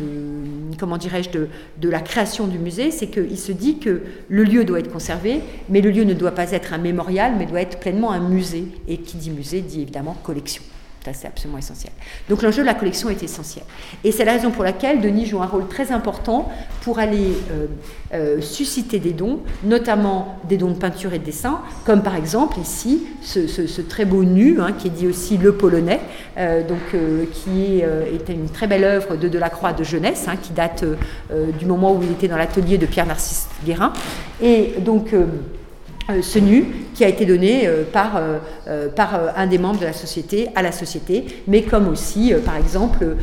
comment 0.80 0.98
dirais-je, 0.98 1.30
de 1.30 1.90
la 1.90 2.00
création 2.00 2.48
du 2.48 2.60
musée, 2.60 2.92
c'est 2.92 3.08
qu'il 3.08 3.38
se 3.38 3.52
dit 3.52 3.80
que 3.80 4.02
le 4.30 4.44
lieu 4.44 4.66
doit 4.66 4.80
être 4.80 4.92
conservé, 4.92 5.42
mais 5.70 5.82
le 5.82 5.92
lieu 5.92 6.04
ne 6.04 6.14
doit 6.14 6.32
pas 6.32 6.52
être 6.52 6.74
un 6.74 6.78
mémorial, 6.78 7.34
mais 7.38 7.46
doit 7.46 7.62
être 7.62 7.80
pleinement 7.80 8.12
un 8.12 8.20
musée. 8.20 8.66
Et 8.88 8.98
qui 8.98 9.18
dit 9.18 9.32
musée 9.32 9.62
dit 9.62 9.82
évidemment 9.82 10.16
collection 10.24 10.64
c'est 11.12 11.28
absolument 11.28 11.58
essentiel. 11.58 11.92
Donc 12.30 12.42
l'enjeu 12.42 12.62
de 12.62 12.68
la 12.68 12.74
collection 12.74 13.10
est 13.10 13.22
essentiel. 13.24 13.66
Et 14.04 14.12
c'est 14.12 14.24
la 14.24 14.34
raison 14.34 14.52
pour 14.52 14.64
laquelle 14.64 15.02
Denis 15.02 15.26
joue 15.26 15.42
un 15.42 15.48
rôle 15.48 15.68
très 15.68 15.92
important 15.92 16.50
pour 16.82 17.00
aller 17.00 17.34
euh, 17.52 17.66
euh, 18.14 18.42
susciter 18.42 19.00
des 19.00 19.12
dons, 19.12 19.40
notamment 19.64 20.40
des 20.48 20.58
dons 20.58 20.72
de 20.72 20.78
peinture 20.78 21.14
et 21.14 21.20
de 21.20 21.26
dessin, 21.26 21.60
comme 21.86 22.04
par 22.04 22.16
exemple 22.16 22.60
ici 22.60 23.04
ce, 23.22 23.82
très 23.82 24.06
beau 24.06 24.24
nu, 24.24 24.62
hein, 24.62 24.72
qui 24.78 24.88
est 24.88 24.92
dit 24.92 25.08
aussi 25.08 25.38
le 25.38 25.54
polonais, 25.54 26.00
euh, 26.38 26.66
donc, 26.66 26.80
qui 27.32 27.82
est, 27.82 28.30
une 28.30 28.50
très 28.50 28.68
belle 28.68 28.84
œuvre 28.84 29.16
de 29.18 29.28
Delacroix 29.28 29.74
de 29.74 29.84
jeunesse, 29.84 30.28
hein, 30.28 30.36
qui 30.42 30.54
date 30.54 30.86
du 31.60 31.66
moment 31.66 31.94
où 31.94 32.02
il 32.04 32.12
était 32.12 32.28
dans 32.28 32.38
l'atelier 32.38 32.78
de 32.78 32.86
Pierre-Narcisse 32.86 33.48
Guérin. 33.66 33.92
Et 34.42 34.76
donc 34.80 35.14
ce 36.22 36.40
nu 36.40 36.66
qui 36.94 37.04
a 37.04 37.08
été 37.08 37.26
donné 37.26 37.68
euh, 37.68 37.84
par, 37.92 38.18
euh, 38.68 38.90
par 38.90 39.20
un 39.36 39.48
des 39.48 39.58
membres 39.58 39.80
de 39.80 39.86
la 39.86 39.94
société 39.94 40.50
à 40.56 40.62
la 40.62 40.72
société, 40.72 41.26
mais 41.48 41.64
comme 41.64 41.88
aussi, 41.88 42.34
par 42.46 42.58
exemple, 42.58 43.16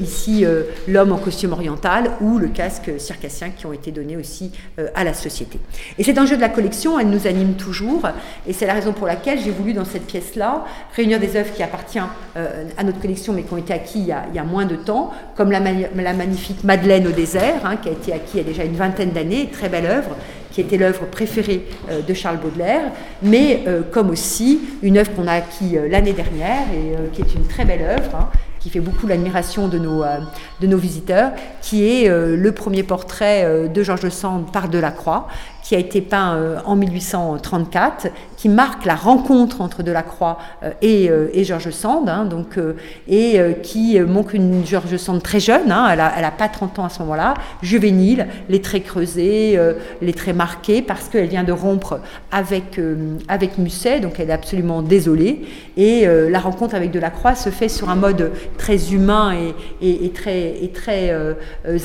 ici, 0.00 0.44
l'homme 0.88 1.12
en 1.12 1.18
costume 1.18 1.52
oriental 1.52 2.12
ou 2.20 2.38
le 2.38 2.48
casque 2.48 2.90
circassien 2.98 3.50
qui 3.50 3.66
ont 3.66 3.72
été 3.72 3.90
donnés 3.90 4.16
aussi 4.16 4.52
à 4.94 5.04
la 5.04 5.14
société. 5.14 5.58
Et 5.98 6.04
cet 6.04 6.18
enjeu 6.18 6.36
de 6.36 6.40
la 6.40 6.48
collection, 6.48 6.98
elle 6.98 7.08
nous 7.08 7.26
anime 7.26 7.54
toujours, 7.54 8.08
et 8.46 8.52
c'est 8.52 8.66
la 8.66 8.74
raison 8.74 8.92
pour 8.92 9.06
laquelle 9.06 9.38
j'ai 9.38 9.50
voulu, 9.50 9.72
dans 9.72 9.84
cette 9.84 10.06
pièce-là, 10.06 10.64
réunir 10.94 11.20
des 11.20 11.36
œuvres 11.36 11.52
qui 11.52 11.62
appartiennent 11.62 12.08
à 12.34 12.84
notre 12.84 13.00
collection, 13.00 13.32
mais 13.32 13.42
qui 13.42 13.52
ont 13.52 13.58
été 13.58 13.72
acquises 13.72 13.92
il 14.02 14.34
y 14.34 14.38
a, 14.38 14.44
moins 14.44 14.66
de 14.66 14.76
temps, 14.76 15.12
comme 15.36 15.50
la, 15.50 15.60
la 15.60 16.12
magnifique 16.12 16.64
Madeleine 16.64 17.06
au 17.06 17.12
désert, 17.12 17.64
hein, 17.64 17.76
qui 17.76 17.88
a 17.88 17.92
été 17.92 18.12
acquise 18.12 18.32
il 18.34 18.38
y 18.38 18.40
a 18.40 18.44
déjà 18.44 18.64
une 18.64 18.76
vingtaine 18.76 19.10
d'années, 19.10 19.48
très 19.52 19.68
belle 19.68 19.86
œuvre, 19.86 20.16
qui 20.52 20.60
était 20.60 20.76
l'œuvre 20.76 21.06
préférée 21.06 21.66
euh, 21.90 22.02
de 22.02 22.14
Charles 22.14 22.38
Baudelaire, 22.38 22.92
mais 23.22 23.64
euh, 23.66 23.82
comme 23.90 24.10
aussi 24.10 24.60
une 24.82 24.98
œuvre 24.98 25.12
qu'on 25.14 25.26
a 25.26 25.32
acquis 25.32 25.76
euh, 25.76 25.88
l'année 25.88 26.12
dernière 26.12 26.62
et 26.72 27.10
qui 27.12 27.22
est 27.22 27.34
une 27.34 27.46
très 27.46 27.64
belle 27.64 27.82
œuvre. 27.82 28.14
Hein, 28.14 28.28
qui 28.60 28.70
fait 28.70 28.78
beaucoup 28.78 29.08
l'admiration 29.08 29.66
de 29.66 29.76
nos, 29.76 30.78
visiteurs, 30.78 31.32
qui 31.60 31.82
est 31.84 32.08
le 32.08 32.52
premier 32.52 32.84
portrait 32.84 33.68
de 33.68 33.82
Georges 33.82 34.10
Sand 34.10 34.52
par 34.52 34.68
Delacroix, 34.68 35.26
qui 35.64 35.74
a 35.74 35.78
été 35.78 36.00
peint 36.00 36.62
en 36.64 36.76
1834, 36.76 38.06
qui 38.42 38.48
marque 38.48 38.86
la 38.86 38.96
rencontre 38.96 39.60
entre 39.60 39.84
Delacroix 39.84 40.36
euh, 40.64 40.72
et, 40.82 41.08
euh, 41.08 41.28
et 41.32 41.44
Georges 41.44 41.70
Sand, 41.70 42.08
hein, 42.08 42.24
donc, 42.24 42.58
et 43.06 43.38
qui 43.62 44.00
montre 44.00 44.34
une 44.34 44.66
Georges 44.66 44.96
Sand 44.96 45.22
très 45.22 45.38
jeune, 45.38 45.70
hein, 45.70 45.86
elle 45.90 46.22
n'a 46.22 46.30
pas 46.32 46.48
30 46.48 46.80
ans 46.80 46.84
à 46.86 46.88
ce 46.88 46.98
moment-là, 47.02 47.34
juvénile, 47.62 48.26
les 48.48 48.60
traits 48.60 48.82
creusés, 48.82 49.58
les 50.00 50.12
traits 50.12 50.34
marqués, 50.34 50.82
parce 50.82 51.08
qu'elle 51.08 51.28
vient 51.28 51.44
de 51.44 51.52
rompre 51.52 52.00
avec, 52.32 52.80
avec 53.28 53.58
Musset, 53.58 54.00
donc 54.00 54.18
elle 54.18 54.30
est 54.30 54.32
absolument 54.32 54.82
désolée, 54.82 55.42
et 55.76 56.06
la 56.06 56.40
rencontre 56.40 56.74
avec 56.74 56.90
Delacroix 56.90 57.34
se 57.34 57.50
fait 57.50 57.68
sur 57.68 57.90
un 57.90 57.96
mode 57.96 58.32
très 58.58 58.92
humain 58.92 59.36
et, 59.80 60.10
très, 60.10 60.54
très 60.74 61.14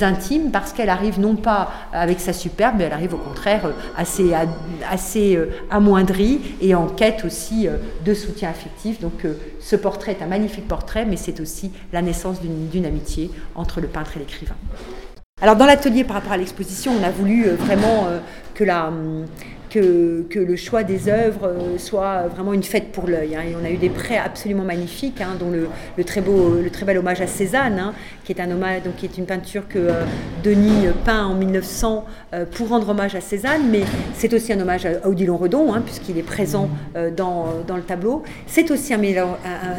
intime, 0.02 0.52
parce 0.52 0.74
qu'elle 0.74 0.90
arrive 0.90 1.20
non 1.20 1.36
pas 1.36 1.70
avec 1.94 2.20
sa 2.20 2.34
superbe, 2.34 2.76
mais 2.78 2.86
elle 2.86 2.94
arrive 2.94 3.14
au 3.14 3.18
contraire 3.18 3.66
euh, 3.66 3.72
assez, 3.96 4.32
assez 4.90 5.36
euh, 5.36 5.50
amoindri 5.70 6.40
et 6.62 6.76
en 6.76 6.88
quête 6.88 7.26
aussi 7.26 7.68
euh, 7.68 7.78
de 8.06 8.14
soutien 8.14 8.50
affectif. 8.50 9.00
Donc 9.00 9.26
ce 9.60 9.76
portrait 9.76 10.12
est 10.12 10.24
un 10.24 10.28
magnifique 10.28 10.68
portrait, 10.68 11.06
mais 11.06 11.18
c'est 11.18 11.40
aussi 11.40 11.72
la 11.94 12.02
naissance 12.02 12.40
d'une 12.42 12.86
amitié 12.86 13.32
entre 13.56 13.82
le 13.82 13.88
peintre 13.88 14.18
et 14.18 14.20
l'écrivain. 14.20 14.56
Alors 15.42 15.56
dans 15.56 15.66
l'atelier 15.66 16.04
par 16.04 16.16
rapport 16.16 16.32
à 16.32 16.38
l'exposition, 16.38 16.94
on 17.00 17.04
a 17.04 17.12
voulu 17.12 17.50
vraiment 17.50 18.08
que 18.54 18.64
la, 18.64 18.92
que, 19.70 20.26
le 20.38 20.56
choix 20.56 20.84
des 20.84 21.10
œuvres 21.10 21.54
soit 21.78 22.28
vraiment 22.28 22.54
une 22.54 22.64
fête 22.64 22.92
pour 22.92 23.08
l'œil. 23.08 23.36
Hein. 23.36 23.44
On 23.60 23.66
a 23.66 23.70
eu 23.70 23.78
des 23.78 23.90
prêts 23.90 24.18
absolument 24.18 24.64
magnifiques, 24.64 25.22
hein, 25.22 25.36
dont 25.40 25.52
le, 25.52 26.04
très 26.04 26.22
beau, 26.22 26.56
le 26.62 26.70
très 26.70 26.86
bel 26.86 26.98
hommage 26.98 27.22
à 27.22 27.28
Cézanne, 27.28 27.80
hein, 27.80 27.94
qui 28.24 28.32
est 28.32 28.42
un 28.42 28.52
hommage, 28.52 28.84
donc 28.84 28.96
qui 28.98 29.06
est 29.06 29.18
une 29.18 29.26
peinture 29.26 29.68
que 29.68 29.90
Denis 30.44 30.88
peint 31.06 31.26
en 31.26 31.34
1900 31.34 32.06
pour 32.52 32.70
rendre 32.70 32.90
hommage 32.90 33.16
à 33.16 33.22
Cézanne, 33.22 33.70
mais 33.70 33.82
c'est 34.14 34.34
aussi 34.34 34.54
un 34.54 34.60
hommage 34.60 34.86
à 34.86 35.08
Odilon 35.08 35.38
Redon, 35.38 35.74
puisqu'il 35.82 36.18
est 36.18 36.24
présent 36.24 36.70
dans, 37.16 37.48
dans, 37.68 37.76
le 37.76 37.82
tableau. 37.82 38.24
C'est 38.46 38.70
aussi 38.72 38.94
un, 38.94 39.02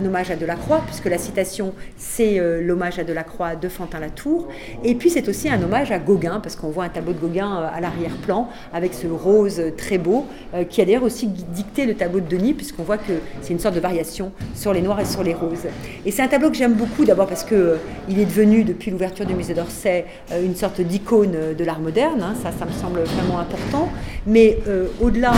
hommage 0.05 0.31
à 0.31 0.37
Delacroix, 0.37 0.83
puisque 0.87 1.07
la 1.07 1.19
citation, 1.19 1.73
c'est 1.97 2.39
l'hommage 2.61 2.99
à 2.99 3.05
Delacroix 3.05 3.57
de 3.57 3.69
Fantin-Latour. 3.69 4.49
Et 4.85 4.95
puis 4.95 5.11
c'est 5.11 5.29
aussi 5.29 5.49
un 5.49 5.63
hommage 5.63 5.93
à 5.93 5.99
Gauguin, 5.99 6.41
parce 6.41 6.57
qu'on 6.57 6.71
voit 6.71 6.85
un 6.85 6.89
tableau 6.89 7.13
de 7.13 7.19
Gauguin 7.19 7.69
à 7.73 7.81
l'arrière-plan, 7.81 8.49
avec 8.73 8.95
ce 8.95 9.07
rose 9.07 9.63
très 9.79 9.97
beau, 9.97 10.27
qui 10.69 10.81
a 10.83 10.85
d'ailleurs 10.85 11.05
aussi 11.05 11.27
dicté 11.27 11.87
le 11.87 11.95
tableau 11.95 12.21
de 12.21 12.29
Denis, 12.29 12.53
puisqu'on 12.53 12.83
voit 12.83 12.99
que 12.99 13.15
c'est 13.41 13.53
une 13.53 13.61
sorte 13.61 13.75
de 13.75 13.81
variation 13.81 14.33
sur 14.55 14.73
les 14.73 14.83
noirs 14.83 15.01
et 15.01 15.05
sur 15.05 15.23
les 15.23 15.35
roses. 15.35 15.67
Et 16.05 16.11
c'est 16.11 16.23
un 16.23 16.29
tableau 16.29 16.51
que 16.51 16.57
j'aime 16.57 16.75
beaucoup, 16.75 17.05
d'abord 17.05 17.27
parce 17.27 17.45
qu'il 17.45 17.57
euh, 17.57 17.77
il 18.09 18.19
est 18.19 18.25
devenu, 18.25 18.65
depuis 18.65 18.91
l'ouverture 18.91 19.27
du 19.27 19.35
musée 19.35 19.55
d'Orsay, 19.55 20.05
euh, 20.33 20.45
une 20.45 20.57
sorte 20.57 20.81
d'icône 20.81 21.37
de 21.57 21.65
l'art 21.65 21.81
moderne, 21.81 22.23
hein. 22.23 22.35
ça, 22.43 22.51
ça 22.53 22.67
me 22.67 22.73
semble 22.73 23.01
vraiment 23.01 23.39
important. 23.39 23.89
Mais 24.27 24.59
euh, 24.69 24.89
au-delà 25.01 25.33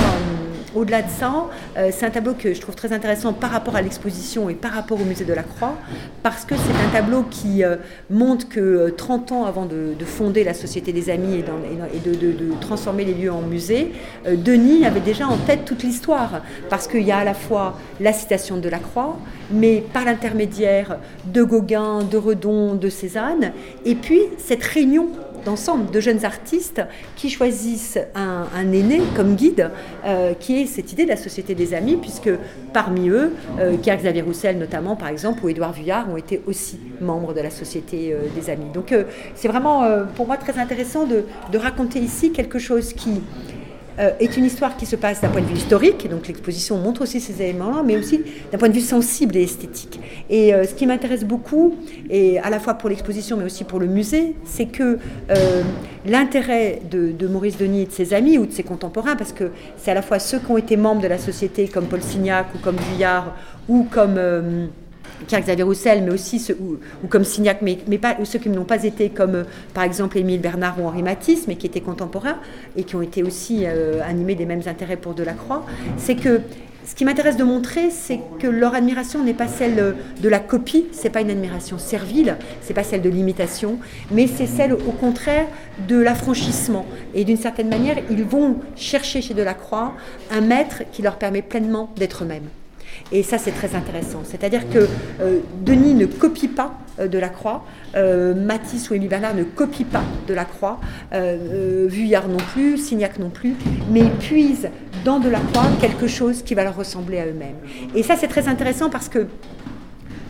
au-delà 0.74 1.02
de 1.02 1.10
ça, 1.10 1.48
euh, 1.76 1.90
c'est 1.92 2.06
un 2.06 2.10
tableau 2.10 2.34
que 2.34 2.54
je 2.54 2.60
trouve 2.60 2.74
très 2.74 2.92
intéressant 2.92 3.32
par 3.32 3.50
rapport 3.50 3.76
à 3.76 3.82
l'exposition 3.82 4.48
et 4.48 4.54
par 4.54 4.72
rapport 4.72 5.00
au 5.00 5.04
musée 5.04 5.24
de 5.24 5.32
la 5.32 5.42
Croix, 5.42 5.74
parce 6.22 6.44
que 6.44 6.54
c'est 6.56 6.86
un 6.86 6.90
tableau 6.92 7.24
qui 7.30 7.64
euh, 7.64 7.76
montre 8.08 8.48
que 8.48 8.90
30 8.90 9.32
euh, 9.32 9.34
ans 9.34 9.44
avant 9.44 9.66
de, 9.66 9.94
fonder 10.04 10.44
la 10.44 10.54
Société 10.54 10.92
des 10.92 11.10
Amis 11.10 11.36
et, 11.36 11.42
de, 11.42 12.60
transformer 12.60 13.04
les 13.04 13.14
lieux 13.14 13.32
en 13.32 13.42
musée, 13.42 13.92
Denis 14.26 14.84
avait 14.84 15.00
déjà 15.00 15.28
en 15.28 15.36
tête 15.36 15.64
toute 15.64 15.82
l'histoire, 15.82 16.42
parce 16.68 16.88
qu'il 16.88 17.02
y 17.02 17.12
a 17.12 17.18
à 17.18 17.24
la 17.24 17.34
fois 17.34 17.78
la 18.00 18.12
citation 18.12 18.56
de 18.56 18.68
la 18.68 18.78
Croix, 18.78 19.16
mais 19.52 19.84
par 19.92 20.04
l'intermédiaire 20.04 20.98
de 21.26 21.42
Gauguin, 21.42 22.02
de 22.02 22.16
Redon, 22.16 22.74
de 22.74 22.88
Cézanne, 22.88 23.52
et 23.84 23.94
puis 23.94 24.20
cette 24.38 24.64
réunion 24.64 25.08
d'ensemble 25.44 25.90
de 25.90 26.00
jeunes 26.00 26.24
artistes 26.24 26.82
qui 27.16 27.30
choisissent 27.30 27.98
un, 28.14 28.72
aîné 28.72 29.00
comme 29.16 29.34
guide, 29.34 29.70
euh, 30.04 30.34
qui 30.38 30.60
est 30.60 30.66
cette 30.66 30.92
idée 30.92 31.04
de 31.04 31.08
la 31.08 31.16
société 31.16 31.54
des 31.54 31.74
amis, 31.74 31.96
puisque 31.96 32.30
parmi 32.72 33.08
eux, 33.08 33.32
euh, 33.58 33.76
Xavier 33.76 34.22
Roussel 34.22 34.58
notamment, 34.58 34.96
par 34.96 35.08
exemple, 35.08 35.44
ou 35.44 35.48
Édouard 35.48 35.72
Vuillard 35.72 36.08
ont 36.10 36.16
été 36.16 36.42
aussi 36.46 36.78
membres 37.00 37.34
de 37.34 37.40
la 37.40 37.50
société 37.50 38.12
euh, 38.12 38.18
des 38.34 38.50
amis. 38.50 38.70
Donc 38.72 38.94
c'est 39.34 39.48
vraiment 39.48 39.84
pour 40.14 40.26
moi 40.26 40.36
très 40.36 40.58
intéressant 40.58 41.06
de 41.06 41.24
raconter 41.58 41.98
ici 41.98 42.32
quelque 42.32 42.58
chose 42.58 42.92
qui 42.92 43.20
euh, 43.98 44.12
est 44.20 44.36
une 44.36 44.44
histoire 44.44 44.76
qui 44.76 44.86
se 44.86 44.96
passe 44.96 45.20
d'un 45.20 45.28
point 45.28 45.40
de 45.40 45.46
vue 45.46 45.56
historique, 45.56 46.08
donc 46.08 46.28
l'exposition 46.28 46.78
montre 46.78 47.02
aussi 47.02 47.20
ces 47.20 47.42
éléments-là, 47.42 47.82
mais 47.84 47.96
aussi 47.96 48.22
d'un 48.50 48.58
point 48.58 48.68
de 48.68 48.74
vue 48.74 48.80
sensible 48.80 49.36
et 49.36 49.42
esthétique. 49.42 50.00
Et 50.28 50.54
euh, 50.54 50.64
ce 50.64 50.74
qui 50.74 50.86
m'intéresse 50.86 51.24
beaucoup, 51.24 51.74
et 52.08 52.38
à 52.38 52.50
la 52.50 52.60
fois 52.60 52.74
pour 52.74 52.88
l'exposition, 52.88 53.36
mais 53.36 53.44
aussi 53.44 53.64
pour 53.64 53.78
le 53.78 53.86
musée, 53.86 54.34
c'est 54.44 54.66
que 54.66 54.98
euh, 55.30 55.62
l'intérêt 56.06 56.80
de, 56.90 57.28
Maurice 57.28 57.58
Denis 57.58 57.82
et 57.82 57.86
de 57.86 57.92
ses 57.92 58.14
amis 58.14 58.38
ou 58.38 58.46
de 58.46 58.52
ses 58.52 58.62
contemporains, 58.62 59.16
parce 59.16 59.32
que 59.32 59.50
c'est 59.76 59.90
à 59.90 59.94
la 59.94 60.02
fois 60.02 60.18
ceux 60.18 60.38
qui 60.38 60.50
ont 60.50 60.58
été 60.58 60.76
membres 60.76 61.02
de 61.02 61.08
la 61.08 61.18
société, 61.18 61.68
comme 61.68 61.86
Paul 61.86 62.02
Signac 62.02 62.46
ou 62.54 62.58
comme 62.58 62.76
Vuillard, 62.76 63.36
ou 63.68 63.86
comme 63.90 64.18
Pierre-Xavier 65.26 65.64
Roussel, 65.64 66.02
mais 66.02 66.12
aussi 66.12 66.38
ceux, 66.38 66.56
ou, 66.60 67.06
comme 67.08 67.24
Signac, 67.24 67.62
mais, 67.62 67.76
pas, 67.98 68.16
ceux 68.24 68.38
qui 68.38 68.48
n'ont 68.48 68.64
pas 68.64 68.84
été, 68.84 69.10
comme 69.10 69.34
euh, 69.34 69.44
par 69.74 69.84
exemple 69.84 70.18
Émile 70.18 70.40
Bernard 70.40 70.80
ou 70.80 70.86
Henri 70.86 71.02
Matisse, 71.02 71.46
mais 71.48 71.56
qui 71.56 71.66
étaient 71.66 71.80
contemporains 71.80 72.38
et 72.76 72.84
qui 72.84 72.96
ont 72.96 73.02
été 73.02 73.22
aussi 73.22 73.64
euh, 73.66 74.00
animés 74.02 74.34
des 74.34 74.46
mêmes 74.46 74.62
intérêts 74.66 74.96
pour 74.96 75.14
Delacroix, 75.14 75.64
c'est 75.96 76.16
que 76.16 76.40
ce 76.90 76.94
qui 76.94 77.04
m'intéresse 77.04 77.36
de 77.36 77.44
montrer, 77.44 77.90
c'est 77.90 78.18
que 78.40 78.48
leur 78.48 78.74
admiration 78.74 79.22
n'est 79.22 79.34
pas 79.34 79.46
celle 79.46 79.94
de 80.20 80.28
la 80.28 80.40
copie, 80.40 80.86
c'est 80.92 81.10
pas 81.10 81.20
une 81.20 81.30
admiration 81.30 81.78
servile, 81.78 82.36
c'est 82.62 82.74
pas 82.74 82.82
celle 82.82 83.02
de 83.02 83.10
l'imitation, 83.10 83.78
mais 84.10 84.26
c'est 84.26 84.46
celle 84.46 84.72
au 84.72 84.92
contraire 84.98 85.46
de 85.86 85.96
l'affranchissement. 85.96 86.86
Et 87.14 87.24
d'une 87.24 87.36
certaine 87.36 87.68
manière, 87.68 87.98
ils 88.10 88.24
vont 88.24 88.56
chercher 88.74 89.22
chez 89.22 89.34
Delacroix 89.34 89.92
un 90.32 90.40
maître 90.40 90.82
qui 90.90 91.02
leur 91.02 91.16
permet 91.16 91.42
pleinement 91.42 91.90
d'être 91.96 92.24
eux-mêmes. 92.24 92.48
Et 93.12 93.22
ça, 93.22 93.38
c'est 93.38 93.52
très 93.52 93.74
intéressant. 93.74 94.22
C'est-à-dire 94.24 94.68
que 94.70 94.86
euh, 95.20 95.38
Denis 95.62 95.94
ne 95.94 96.06
copie 96.06 96.48
pas 96.48 96.74
euh, 96.98 97.08
de 97.08 97.18
la 97.18 97.28
croix, 97.28 97.64
euh, 97.96 98.34
Matisse 98.34 98.90
ou 98.90 98.94
Émile 98.94 99.08
Bernard 99.08 99.34
ne 99.34 99.44
copient 99.44 99.86
pas 99.90 100.02
de 100.26 100.34
la 100.34 100.44
croix, 100.44 100.78
Vuillard 101.12 102.28
non 102.28 102.38
plus, 102.52 102.78
Signac 102.78 103.18
non 103.18 103.30
plus, 103.30 103.54
mais 103.90 104.00
ils 104.00 104.10
puisent 104.10 104.68
dans 105.04 105.18
de 105.18 105.28
la 105.28 105.40
croix 105.40 105.64
quelque 105.80 106.06
chose 106.06 106.42
qui 106.42 106.54
va 106.54 106.64
leur 106.64 106.76
ressembler 106.76 107.18
à 107.18 107.26
eux-mêmes. 107.26 107.56
Et 107.94 108.02
ça, 108.02 108.16
c'est 108.16 108.28
très 108.28 108.48
intéressant 108.48 108.90
parce 108.90 109.08
que 109.08 109.26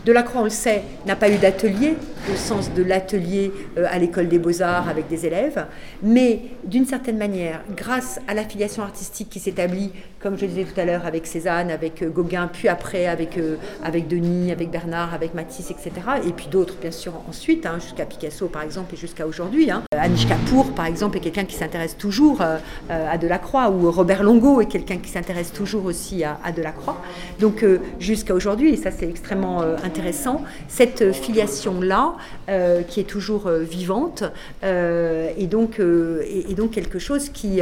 Delacroix, 0.05 0.41
on 0.41 0.45
le 0.45 0.49
sait, 0.49 0.81
n'a 1.05 1.15
pas 1.15 1.29
eu 1.29 1.37
d'atelier, 1.37 1.95
au 2.31 2.35
sens 2.35 2.73
de 2.73 2.81
l'atelier 2.81 3.51
euh, 3.77 3.85
à 3.87 3.99
l'école 3.99 4.27
des 4.27 4.39
beaux-arts 4.39 4.89
avec 4.89 5.07
des 5.07 5.27
élèves, 5.27 5.67
mais 6.01 6.41
d'une 6.63 6.87
certaine 6.87 7.17
manière, 7.17 7.61
grâce 7.77 8.19
à 8.27 8.33
l'affiliation 8.33 8.81
artistique 8.81 9.29
qui 9.29 9.39
s'établit, 9.39 9.91
comme 10.21 10.37
je 10.37 10.41
le 10.41 10.47
disais 10.49 10.63
tout 10.63 10.79
à 10.79 10.85
l'heure, 10.85 11.05
avec 11.05 11.25
Cézanne, 11.25 11.71
avec 11.71 12.01
euh, 12.01 12.09
Gauguin, 12.09 12.49
puis 12.51 12.67
après 12.67 13.07
avec, 13.07 13.37
euh, 13.37 13.55
avec 13.83 14.07
Denis, 14.07 14.51
avec 14.51 14.69
Bernard, 14.69 15.13
avec 15.13 15.33
Matisse, 15.33 15.71
etc., 15.71 15.91
et 16.25 16.31
puis 16.31 16.47
d'autres, 16.47 16.75
bien 16.79 16.91
sûr, 16.91 17.13
ensuite, 17.27 17.65
hein, 17.65 17.79
jusqu'à 17.79 18.05
Picasso, 18.05 18.47
par 18.47 18.61
exemple, 18.63 18.93
et 18.93 18.97
jusqu'à 18.97 19.25
aujourd'hui. 19.25 19.71
Hein. 19.71 19.83
Anish 19.97 20.27
Kapoor, 20.27 20.71
par 20.71 20.85
exemple, 20.85 21.17
est 21.17 21.21
quelqu'un 21.21 21.45
qui 21.45 21.55
s'intéresse 21.55 21.97
toujours 21.97 22.41
à 22.89 23.17
Delacroix, 23.17 23.69
ou 23.69 23.91
Robert 23.91 24.23
Longo 24.23 24.61
est 24.61 24.65
quelqu'un 24.65 24.97
qui 24.97 25.09
s'intéresse 25.09 25.51
toujours 25.51 25.85
aussi 25.85 26.23
à, 26.23 26.37
Delacroix. 26.55 26.97
Donc, 27.39 27.65
jusqu'à 27.99 28.33
aujourd'hui, 28.33 28.73
et 28.73 28.77
ça, 28.77 28.91
c'est 28.91 29.07
extrêmement 29.07 29.61
intéressant, 29.83 30.43
cette 30.67 31.11
filiation-là, 31.11 32.15
euh, 32.49 32.81
qui 32.81 32.99
est 32.99 33.05
toujours 33.05 33.47
euh, 33.47 33.59
vivante, 33.59 34.23
euh, 34.63 35.29
et, 35.37 35.47
donc, 35.47 35.79
et, 35.79 36.53
donc 36.53 36.71
quelque 36.71 36.99
chose 36.99 37.29
qui, 37.29 37.61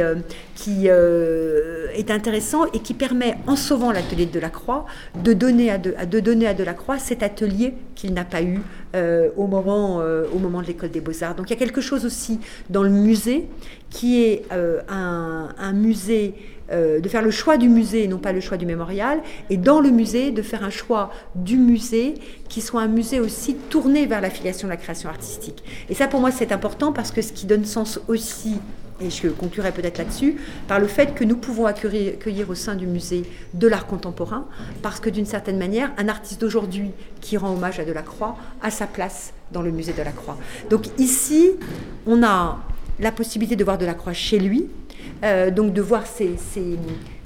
qui 0.62 0.86
est 0.88 2.10
intéressant 2.10 2.66
et 2.72 2.80
qui 2.80 2.94
permet, 2.94 3.36
en 3.46 3.56
sauvant 3.56 3.92
l'atelier 3.92 4.26
de 4.26 4.32
Delacroix, 4.32 4.84
de 5.22 5.32
donner 5.32 5.70
à, 5.70 5.78
de, 5.78 5.94
de 6.04 6.20
donner 6.20 6.46
à 6.46 6.54
Delacroix 6.54 6.98
cet 6.98 7.22
atelier 7.22 7.74
qu'il 7.94 8.12
n'a 8.12 8.24
pas 8.24 8.42
eu 8.42 8.60
au, 9.36 9.46
moment, 9.46 10.02
au 10.34 10.38
moment 10.38 10.60
de 10.60 10.66
l'école 10.66 10.90
des 10.90 11.00
beaux-arts. 11.00 11.34
Donc 11.34 11.48
il 11.48 11.54
y 11.54 11.56
a 11.56 11.58
quelque 11.58 11.80
chose 11.80 12.04
aussi 12.04 12.40
dans 12.68 12.82
le 12.82 12.90
musée 12.90 13.48
qui 13.88 14.22
est 14.22 14.42
un, 14.50 15.72
musée 15.72 16.34
euh, 16.72 17.00
de 17.00 17.08
faire 17.08 17.22
le 17.22 17.32
choix 17.32 17.56
du 17.56 17.68
musée 17.68 18.04
et 18.04 18.08
non 18.08 18.18
pas 18.18 18.32
le 18.32 18.40
choix 18.40 18.56
du 18.56 18.64
mémorial, 18.64 19.20
et 19.48 19.56
dans 19.56 19.80
le 19.80 19.90
musée, 19.90 20.30
de 20.30 20.40
faire 20.40 20.62
un 20.62 20.70
choix 20.70 21.10
du 21.34 21.56
musée 21.56 22.14
qui 22.48 22.60
soit 22.60 22.82
un 22.82 22.86
musée 22.86 23.18
aussi 23.18 23.56
tourné 23.56 24.06
vers 24.06 24.20
l'affiliation 24.20 24.68
de 24.68 24.70
la 24.70 24.76
création 24.76 25.08
artistique. 25.08 25.64
Et 25.88 25.94
ça, 25.94 26.06
pour 26.06 26.20
moi, 26.20 26.30
c'est 26.30 26.52
important 26.52 26.92
parce 26.92 27.10
que 27.10 27.22
ce 27.22 27.32
qui 27.32 27.46
donne 27.46 27.64
sens 27.64 27.98
aussi 28.06 28.60
et 29.00 29.10
je 29.10 29.28
conclurai 29.28 29.72
peut-être 29.72 29.98
là-dessus, 29.98 30.36
par 30.68 30.78
le 30.78 30.86
fait 30.86 31.14
que 31.14 31.24
nous 31.24 31.36
pouvons 31.36 31.66
accueillir, 31.66 32.50
au 32.50 32.54
sein 32.54 32.74
du 32.74 32.86
musée 32.86 33.22
de 33.54 33.66
l'art 33.66 33.86
contemporain, 33.86 34.46
parce 34.82 35.00
que 35.00 35.10
d'une 35.10 35.26
certaine 35.26 35.58
manière, 35.58 35.90
un 35.98 36.08
artiste 36.08 36.40
d'aujourd'hui 36.40 36.90
qui 37.20 37.36
rend 37.36 37.52
hommage 37.52 37.78
à 37.80 37.84
Delacroix 37.84 38.36
a 38.62 38.70
sa 38.70 38.86
place 38.86 39.32
dans 39.52 39.62
le 39.62 39.70
musée 39.70 39.92
de 39.92 40.02
la 40.02 40.12
Croix. 40.12 40.38
Donc 40.68 40.86
ici, 40.98 41.50
on 42.06 42.22
a 42.22 42.58
la 42.98 43.12
possibilité 43.12 43.56
de 43.56 43.64
voir 43.64 43.78
Delacroix 43.78 44.12
chez 44.12 44.38
lui, 44.38 44.66
euh, 45.24 45.50
donc 45.50 45.72
de 45.72 45.82
voir 45.82 46.06
ces, 46.06 46.36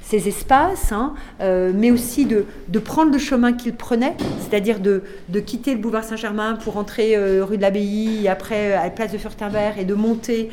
ces, 0.07 0.27
espaces, 0.27 0.91
hein, 0.91 1.13
euh, 1.41 1.71
mais 1.73 1.91
aussi 1.91 2.25
de, 2.25 2.45
de, 2.67 2.79
prendre 2.79 3.11
le 3.11 3.17
chemin 3.17 3.53
qu'il 3.53 3.73
prenait, 3.73 4.15
c'est-à-dire 4.39 4.79
de, 4.79 5.03
de, 5.29 5.39
quitter 5.39 5.73
le 5.73 5.79
boulevard 5.79 6.03
Saint-Germain 6.03 6.55
pour 6.55 6.77
entrer 6.77 7.15
euh, 7.15 7.43
rue 7.43 7.57
de 7.57 7.61
l'Abbaye, 7.61 8.27
après 8.27 8.73
à 8.73 8.83
la 8.83 8.89
place 8.89 9.11
de 9.11 9.17
Furtenberg 9.17 9.77
et 9.79 9.85
de 9.85 9.93
monter 9.93 10.49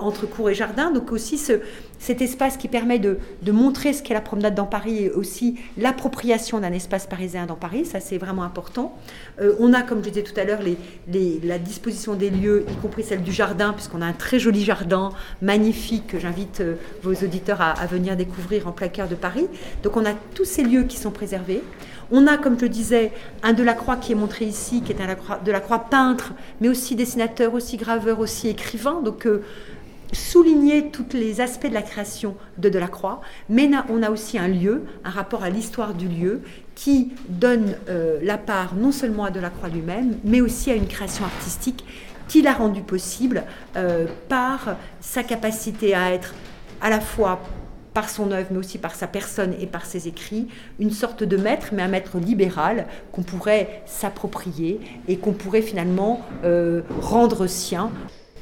entre 0.00 0.26
cours 0.26 0.50
et 0.50 0.54
jardin. 0.54 0.90
Donc 0.90 1.12
aussi 1.12 1.38
ce, 1.38 1.60
cet 2.00 2.22
espace 2.22 2.56
qui 2.56 2.66
permet 2.66 2.98
de, 2.98 3.18
montrer 3.52 3.92
ce 3.92 4.02
qu'est 4.02 4.14
la 4.14 4.22
promenade 4.22 4.54
dans 4.54 4.66
Paris 4.66 5.04
et 5.04 5.10
aussi 5.10 5.56
l'appropriation 5.76 6.58
d'un 6.58 6.72
espace 6.72 7.06
parisien 7.06 7.46
dans 7.46 7.56
Paris, 7.56 7.84
ça 7.84 8.00
c'est 8.00 8.16
vraiment 8.16 8.42
important. 8.42 8.96
Euh, 9.40 9.54
on 9.60 9.74
a, 9.74 9.82
comme 9.82 10.02
je 10.02 10.08
disais 10.08 10.22
tout 10.22 10.38
à 10.40 10.44
l'heure, 10.44 10.60
la 11.06 11.58
disposition 11.58 12.14
des 12.14 12.30
lieux, 12.30 12.64
y 12.70 12.76
compris 12.76 13.02
celle 13.02 13.22
du 13.22 13.32
jardin, 13.32 13.74
puisqu'on 13.74 14.00
a 14.00 14.06
un 14.06 14.14
très 14.14 14.38
joli 14.38 14.64
jardin 14.64 15.10
magnifique 15.42 16.06
que 16.06 16.18
j'invite 16.18 16.60
euh, 16.60 16.76
vos 17.02 17.12
auditeurs 17.12 17.60
à, 17.60 17.86
venir 17.86 18.16
découvrir 18.16 18.66
en 18.66 18.72
plein 18.72 18.88
cœur 18.88 19.06
de 19.06 19.14
Paris. 19.14 19.46
Donc 19.82 19.96
on 19.98 20.06
a 20.06 20.14
tous 20.34 20.46
ces 20.46 20.62
lieux 20.62 20.84
qui 20.84 20.96
sont 20.96 21.10
préservés. 21.10 21.62
On 22.12 22.26
a, 22.26 22.38
comme 22.38 22.56
je 22.56 22.62
le 22.62 22.68
disais, 22.70 23.12
un 23.42 23.52
Delacroix 23.52 23.96
qui 23.96 24.12
est 24.12 24.16
montré 24.16 24.44
ici, 24.44 24.82
qui 24.82 24.92
est 24.92 25.00
un 25.00 25.16
Delacroix 25.44 25.78
peintre, 25.90 26.32
mais 26.60 26.68
aussi 26.68 26.96
dessinateur, 26.96 27.54
aussi 27.54 27.76
graveur, 27.76 28.18
aussi 28.20 28.48
écrivain. 28.48 29.00
Donc 29.02 29.26
euh, 29.26 29.42
souligner 30.12 30.90
tous 30.90 31.06
les 31.12 31.40
aspects 31.40 31.66
de 31.66 31.74
la 31.74 31.82
création 31.82 32.34
de 32.58 32.68
Delacroix, 32.68 33.20
mais 33.48 33.70
on 33.88 34.02
a 34.02 34.10
aussi 34.10 34.38
un 34.38 34.48
lieu, 34.48 34.84
un 35.04 35.10
rapport 35.10 35.42
à 35.42 35.50
l'histoire 35.50 35.94
du 35.94 36.08
lieu, 36.08 36.42
qui 36.74 37.12
donne 37.28 37.74
euh, 37.88 38.18
la 38.22 38.38
part 38.38 38.74
non 38.74 38.92
seulement 38.92 39.24
à 39.24 39.30
Delacroix 39.30 39.68
lui-même, 39.68 40.16
mais 40.24 40.40
aussi 40.40 40.70
à 40.70 40.74
une 40.74 40.86
création 40.86 41.24
artistique 41.24 41.84
qu'il 42.28 42.46
a 42.46 42.52
rendue 42.52 42.82
possible 42.82 43.42
euh, 43.76 44.06
par 44.28 44.76
sa 45.00 45.22
capacité 45.22 45.94
à 45.94 46.12
être 46.12 46.34
à 46.80 46.88
la 46.88 47.00
fois 47.00 47.40
par 47.92 48.08
son 48.08 48.30
œuvre, 48.30 48.48
mais 48.52 48.58
aussi 48.58 48.78
par 48.78 48.94
sa 48.94 49.06
personne 49.06 49.54
et 49.60 49.66
par 49.66 49.84
ses 49.84 50.06
écrits, 50.06 50.46
une 50.78 50.92
sorte 50.92 51.24
de 51.24 51.36
maître, 51.36 51.70
mais 51.72 51.82
un 51.82 51.88
maître 51.88 52.18
libéral 52.18 52.86
qu'on 53.12 53.22
pourrait 53.22 53.82
s'approprier 53.86 54.80
et 55.08 55.16
qu'on 55.16 55.32
pourrait 55.32 55.62
finalement 55.62 56.22
euh, 56.44 56.82
rendre 57.00 57.46
sien. 57.46 57.90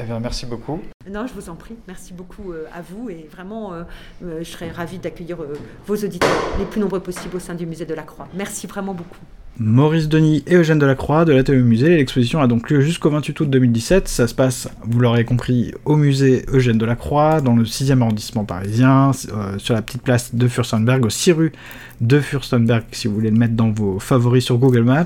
Eh 0.00 0.04
merci 0.20 0.46
beaucoup. 0.46 0.80
Non, 1.10 1.26
je 1.26 1.34
vous 1.34 1.48
en 1.48 1.56
prie. 1.56 1.76
Merci 1.88 2.12
beaucoup 2.12 2.52
euh, 2.52 2.66
à 2.72 2.82
vous 2.82 3.10
et 3.10 3.28
vraiment, 3.30 3.72
euh, 3.72 3.82
je 4.20 4.44
serais 4.44 4.70
ravie 4.70 4.98
d'accueillir 4.98 5.38
vos 5.86 5.96
auditeurs 5.96 6.30
les 6.58 6.64
plus 6.64 6.80
nombreux 6.80 7.00
possibles 7.00 7.36
au 7.36 7.40
sein 7.40 7.54
du 7.54 7.66
musée 7.66 7.86
de 7.86 7.94
la 7.94 8.02
Croix. 8.02 8.28
Merci 8.34 8.66
vraiment 8.66 8.94
beaucoup. 8.94 9.18
Maurice 9.60 10.08
Denis 10.08 10.44
et 10.46 10.54
Eugène 10.54 10.78
Delacroix 10.78 11.24
de 11.24 11.32
l'Atelier 11.32 11.62
Musée. 11.62 11.96
L'exposition 11.96 12.40
a 12.40 12.46
donc 12.46 12.70
lieu 12.70 12.80
jusqu'au 12.80 13.10
28 13.10 13.40
août 13.40 13.50
2017. 13.50 14.06
Ça 14.06 14.28
se 14.28 14.34
passe, 14.34 14.68
vous 14.84 15.00
l'aurez 15.00 15.24
compris, 15.24 15.74
au 15.84 15.96
musée 15.96 16.44
Eugène 16.52 16.78
Delacroix, 16.78 17.40
dans 17.40 17.56
le 17.56 17.64
6e 17.64 18.00
arrondissement 18.00 18.44
parisien, 18.44 19.10
sur 19.58 19.74
la 19.74 19.82
petite 19.82 20.02
place 20.02 20.32
de 20.32 20.46
Furstenberg, 20.46 21.04
au 21.04 21.10
6 21.10 21.32
rue 21.32 21.52
de 22.00 22.20
Furstenberg, 22.20 22.84
si 22.92 23.08
vous 23.08 23.14
voulez 23.14 23.30
le 23.30 23.36
mettre 23.36 23.54
dans 23.54 23.70
vos 23.70 23.98
favoris 23.98 24.44
sur 24.44 24.58
Google 24.58 24.84
Maps. 24.84 25.04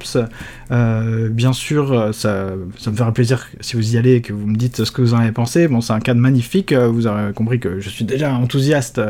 Euh, 0.71 1.31
bien 1.31 1.55
sûr, 1.55 2.11
ça, 2.13 2.51
ça, 2.77 2.91
me 2.91 2.97
fera 2.97 3.13
plaisir 3.13 3.47
si 3.61 3.77
vous 3.77 3.95
y 3.95 3.97
allez 3.97 4.17
et 4.17 4.21
que 4.21 4.35
vous 4.35 4.47
me 4.47 4.57
dites 4.57 4.85
ce 4.85 4.91
que 4.91 5.01
vous 5.01 5.15
en 5.15 5.19
avez 5.19 5.33
pensé. 5.33 5.67
Bon, 5.69 5.81
c'est 5.81 5.95
un 5.95 6.01
cadre 6.01 6.21
magnifique. 6.21 6.75
Vous 6.75 7.07
aurez 7.07 7.33
compris 7.33 7.59
que 7.59 7.81
je 7.81 7.89
suis 7.89 8.05
déjà 8.05 8.35
enthousiaste 8.35 9.01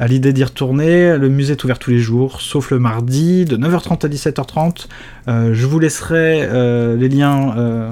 à 0.00 0.06
l'idée 0.08 0.32
d'y 0.32 0.42
retourner. 0.42 1.16
Le 1.16 1.28
musée 1.28 1.52
est 1.52 1.62
ouvert 1.62 1.78
tous 1.78 1.90
les 1.90 2.00
jours, 2.00 2.40
sauf 2.40 2.72
le 2.72 2.80
mardi, 2.80 3.44
de 3.44 3.56
9h30 3.56 4.04
à 4.04 4.08
17h30. 4.08 4.71
Euh, 5.28 5.54
je 5.54 5.66
vous 5.66 5.78
laisserai 5.78 6.40
euh, 6.42 6.96
les 6.96 7.08
liens 7.08 7.56
euh, 7.56 7.88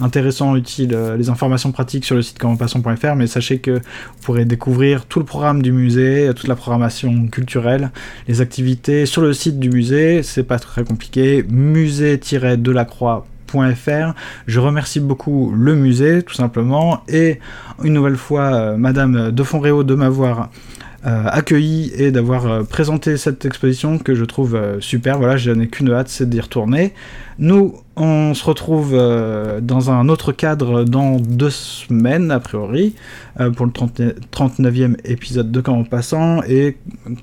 intéressants, 0.00 0.56
utiles, 0.56 0.98
les 1.16 1.30
informations 1.30 1.70
pratiques 1.72 2.04
sur 2.04 2.16
le 2.16 2.22
site 2.22 2.38
commentpassons.fr, 2.38 3.14
mais 3.14 3.26
sachez 3.26 3.58
que 3.58 3.72
vous 3.72 4.20
pourrez 4.22 4.44
découvrir 4.44 5.06
tout 5.06 5.20
le 5.20 5.24
programme 5.24 5.62
du 5.62 5.72
musée, 5.72 6.30
toute 6.34 6.48
la 6.48 6.56
programmation 6.56 7.28
culturelle, 7.28 7.90
les 8.28 8.40
activités 8.40 9.06
sur 9.06 9.22
le 9.22 9.32
site 9.32 9.60
du 9.60 9.70
musée, 9.70 10.22
c'est 10.22 10.42
pas 10.42 10.58
très 10.58 10.84
compliqué, 10.84 11.44
musée-delacroix.fr. 11.48 14.14
Je 14.46 14.60
remercie 14.60 14.98
beaucoup 14.98 15.52
le 15.56 15.76
musée, 15.76 16.22
tout 16.22 16.34
simplement, 16.34 17.04
et 17.08 17.38
une 17.84 17.92
nouvelle 17.92 18.16
fois, 18.16 18.76
Madame 18.76 19.30
de 19.30 19.42
Fonréau 19.44 19.84
de 19.84 19.94
m'avoir 19.94 20.50
accueilli 21.04 21.92
et 21.96 22.10
d'avoir 22.10 22.46
euh, 22.46 22.62
présenté 22.62 23.16
cette 23.16 23.44
exposition 23.44 23.98
que 23.98 24.14
je 24.14 24.24
trouve 24.24 24.54
euh, 24.54 24.80
super. 24.80 25.18
Voilà, 25.18 25.36
je 25.36 25.50
n'ai 25.50 25.68
qu'une 25.68 25.90
hâte, 25.90 26.08
c'est 26.08 26.28
d'y 26.28 26.40
retourner. 26.40 26.94
Nous, 27.38 27.74
on 27.96 28.32
se 28.32 28.44
retrouve 28.44 28.92
dans 28.92 29.90
un 29.90 30.08
autre 30.08 30.30
cadre 30.30 30.84
dans 30.84 31.16
deux 31.16 31.50
semaines, 31.50 32.30
a 32.30 32.38
priori, 32.38 32.94
pour 33.56 33.66
le 33.66 33.72
39e 33.72 34.96
épisode 35.04 35.50
de 35.50 35.60
Quand 35.60 35.74
en 35.74 35.82
passant. 35.82 36.44
Et 36.44 36.76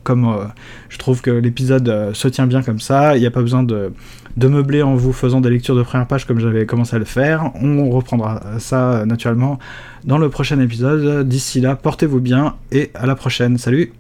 comme 0.03 0.49
je 0.89 0.97
trouve 0.97 1.21
que 1.21 1.31
l'épisode 1.31 2.11
se 2.13 2.27
tient 2.27 2.45
bien 2.45 2.61
comme 2.61 2.81
ça, 2.81 3.15
il 3.15 3.21
n'y 3.21 3.25
a 3.25 3.31
pas 3.31 3.41
besoin 3.41 3.63
de, 3.63 3.93
de 4.37 4.47
meubler 4.47 4.81
en 4.81 4.95
vous 4.95 5.13
faisant 5.13 5.41
des 5.41 5.49
lectures 5.49 5.75
de 5.75 5.83
première 5.83 6.07
page 6.07 6.25
comme 6.25 6.39
j'avais 6.39 6.65
commencé 6.65 6.95
à 6.95 6.99
le 6.99 7.05
faire. 7.05 7.51
On 7.61 7.89
reprendra 7.89 8.41
ça 8.59 9.05
naturellement 9.05 9.59
dans 10.03 10.17
le 10.17 10.29
prochain 10.29 10.59
épisode. 10.59 11.27
D'ici 11.27 11.61
là, 11.61 11.75
portez-vous 11.75 12.19
bien 12.19 12.55
et 12.71 12.91
à 12.93 13.05
la 13.05 13.15
prochaine. 13.15 13.57
Salut 13.57 13.93